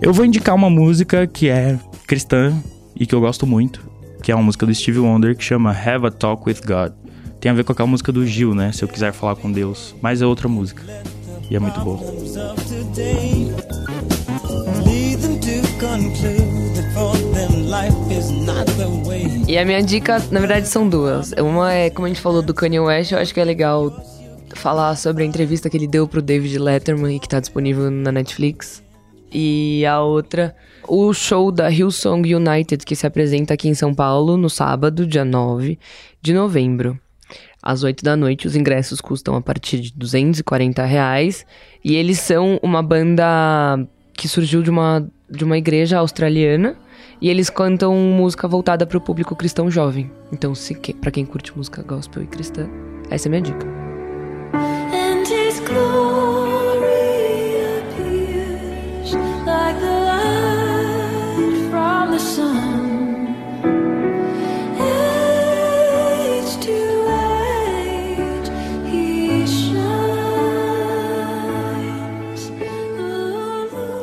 Eu 0.00 0.12
vou 0.12 0.24
indicar 0.24 0.54
uma 0.54 0.70
música 0.70 1.26
que 1.26 1.48
é 1.48 1.76
cristã 2.06 2.56
e 2.94 3.04
que 3.04 3.14
eu 3.14 3.20
gosto 3.20 3.44
muito, 3.48 3.80
que 4.22 4.30
é 4.30 4.34
uma 4.34 4.44
música 4.44 4.64
do 4.64 4.72
Stevie 4.72 5.00
Wonder 5.00 5.36
que 5.36 5.42
chama 5.42 5.72
Have 5.72 6.06
a 6.06 6.10
Talk 6.12 6.48
with 6.48 6.60
God. 6.64 6.92
Tem 7.40 7.50
a 7.50 7.54
ver 7.54 7.64
com 7.64 7.72
aquela 7.72 7.88
música 7.88 8.12
do 8.12 8.24
Gil, 8.24 8.54
né? 8.54 8.70
Se 8.70 8.84
eu 8.84 8.88
quiser 8.88 9.12
falar 9.12 9.34
com 9.34 9.50
Deus. 9.50 9.92
Mas 10.00 10.22
é 10.22 10.26
outra 10.26 10.48
música. 10.48 10.82
E 11.50 11.56
é 11.56 11.58
muito 11.58 11.80
boa. 11.80 12.00
E 19.46 19.58
a 19.58 19.64
minha 19.64 19.82
dica, 19.82 20.18
na 20.30 20.40
verdade, 20.40 20.66
são 20.68 20.88
duas. 20.88 21.32
Uma 21.32 21.72
é, 21.72 21.90
como 21.90 22.06
a 22.06 22.08
gente 22.08 22.20
falou 22.20 22.42
do 22.42 22.54
Kanye 22.54 22.80
West, 22.80 23.12
eu 23.12 23.18
acho 23.18 23.32
que 23.32 23.40
é 23.40 23.44
legal 23.44 23.92
falar 24.54 24.96
sobre 24.96 25.22
a 25.22 25.26
entrevista 25.26 25.68
que 25.68 25.76
ele 25.76 25.86
deu 25.86 26.08
pro 26.08 26.22
David 26.22 26.58
Letterman 26.58 27.16
e 27.16 27.20
que 27.20 27.28
tá 27.28 27.40
disponível 27.40 27.90
na 27.90 28.10
Netflix. 28.10 28.82
E 29.32 29.84
a 29.84 30.00
outra, 30.00 30.54
o 30.86 31.12
show 31.12 31.50
da 31.50 31.68
Hillsong 31.70 32.34
United, 32.34 32.84
que 32.84 32.94
se 32.94 33.06
apresenta 33.06 33.54
aqui 33.54 33.68
em 33.68 33.74
São 33.74 33.94
Paulo 33.94 34.36
no 34.36 34.48
sábado, 34.48 35.06
dia 35.06 35.24
9 35.24 35.78
de 36.22 36.32
novembro. 36.32 36.98
Às 37.62 37.82
8 37.82 38.04
da 38.04 38.16
noite, 38.16 38.46
os 38.46 38.54
ingressos 38.54 39.00
custam 39.00 39.34
a 39.34 39.40
partir 39.40 39.80
de 39.80 39.92
240 39.96 40.84
reais. 40.84 41.44
E 41.84 41.96
eles 41.96 42.20
são 42.20 42.60
uma 42.62 42.82
banda 42.82 43.24
que 44.12 44.28
surgiu 44.28 44.62
de 44.62 44.70
uma, 44.70 45.06
de 45.28 45.44
uma 45.44 45.58
igreja 45.58 45.98
australiana. 45.98 46.76
E 47.20 47.28
eles 47.28 47.50
cantam 47.50 47.94
música 47.94 48.48
voltada 48.48 48.86
para 48.86 48.98
o 48.98 49.00
público 49.00 49.36
cristão 49.36 49.70
jovem. 49.70 50.10
Então, 50.32 50.54
se 50.54 50.74
para 50.74 51.10
quem 51.10 51.24
curte 51.24 51.56
música 51.56 51.82
gospel 51.82 52.22
e 52.22 52.26
cristã, 52.26 52.68
essa 53.10 53.26
é 53.26 53.28
a 53.28 53.30
minha 53.30 53.42
dica. 53.42 53.83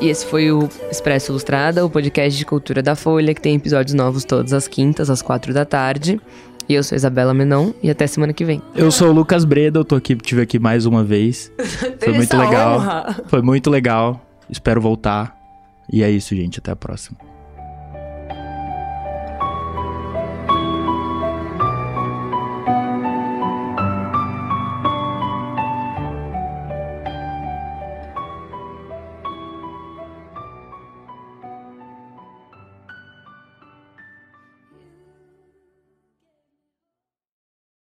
E 0.01 0.09
esse 0.09 0.25
foi 0.25 0.51
o 0.51 0.67
Expresso 0.89 1.31
Ilustrada, 1.31 1.85
o 1.85 1.89
podcast 1.89 2.35
de 2.35 2.43
cultura 2.43 2.81
da 2.81 2.95
Folha, 2.95 3.35
que 3.35 3.41
tem 3.41 3.55
episódios 3.55 3.93
novos 3.93 4.25
todas 4.25 4.51
as 4.51 4.67
quintas, 4.67 5.11
às 5.11 5.21
quatro 5.21 5.53
da 5.53 5.63
tarde. 5.63 6.19
E 6.67 6.73
eu 6.73 6.83
sou 6.83 6.95
Isabela 6.95 7.35
Menon, 7.35 7.71
e 7.83 7.89
até 7.89 8.07
semana 8.07 8.33
que 8.33 8.43
vem. 8.43 8.59
Eu 8.75 8.89
sou 8.91 9.09
o 9.09 9.11
Lucas 9.11 9.45
Breda, 9.45 9.77
eu 9.77 9.85
tô 9.85 9.95
aqui, 9.95 10.15
tive 10.15 10.41
aqui 10.41 10.57
mais 10.57 10.87
uma 10.87 11.03
vez. 11.03 11.51
Foi 12.01 12.13
muito 12.13 12.35
legal. 12.35 12.77
honra. 12.79 13.23
Foi 13.27 13.41
muito 13.43 13.69
legal. 13.69 14.25
Espero 14.49 14.81
voltar. 14.81 15.37
E 15.91 16.01
é 16.01 16.09
isso, 16.09 16.35
gente. 16.35 16.57
Até 16.57 16.71
a 16.71 16.75
próxima. 16.75 17.17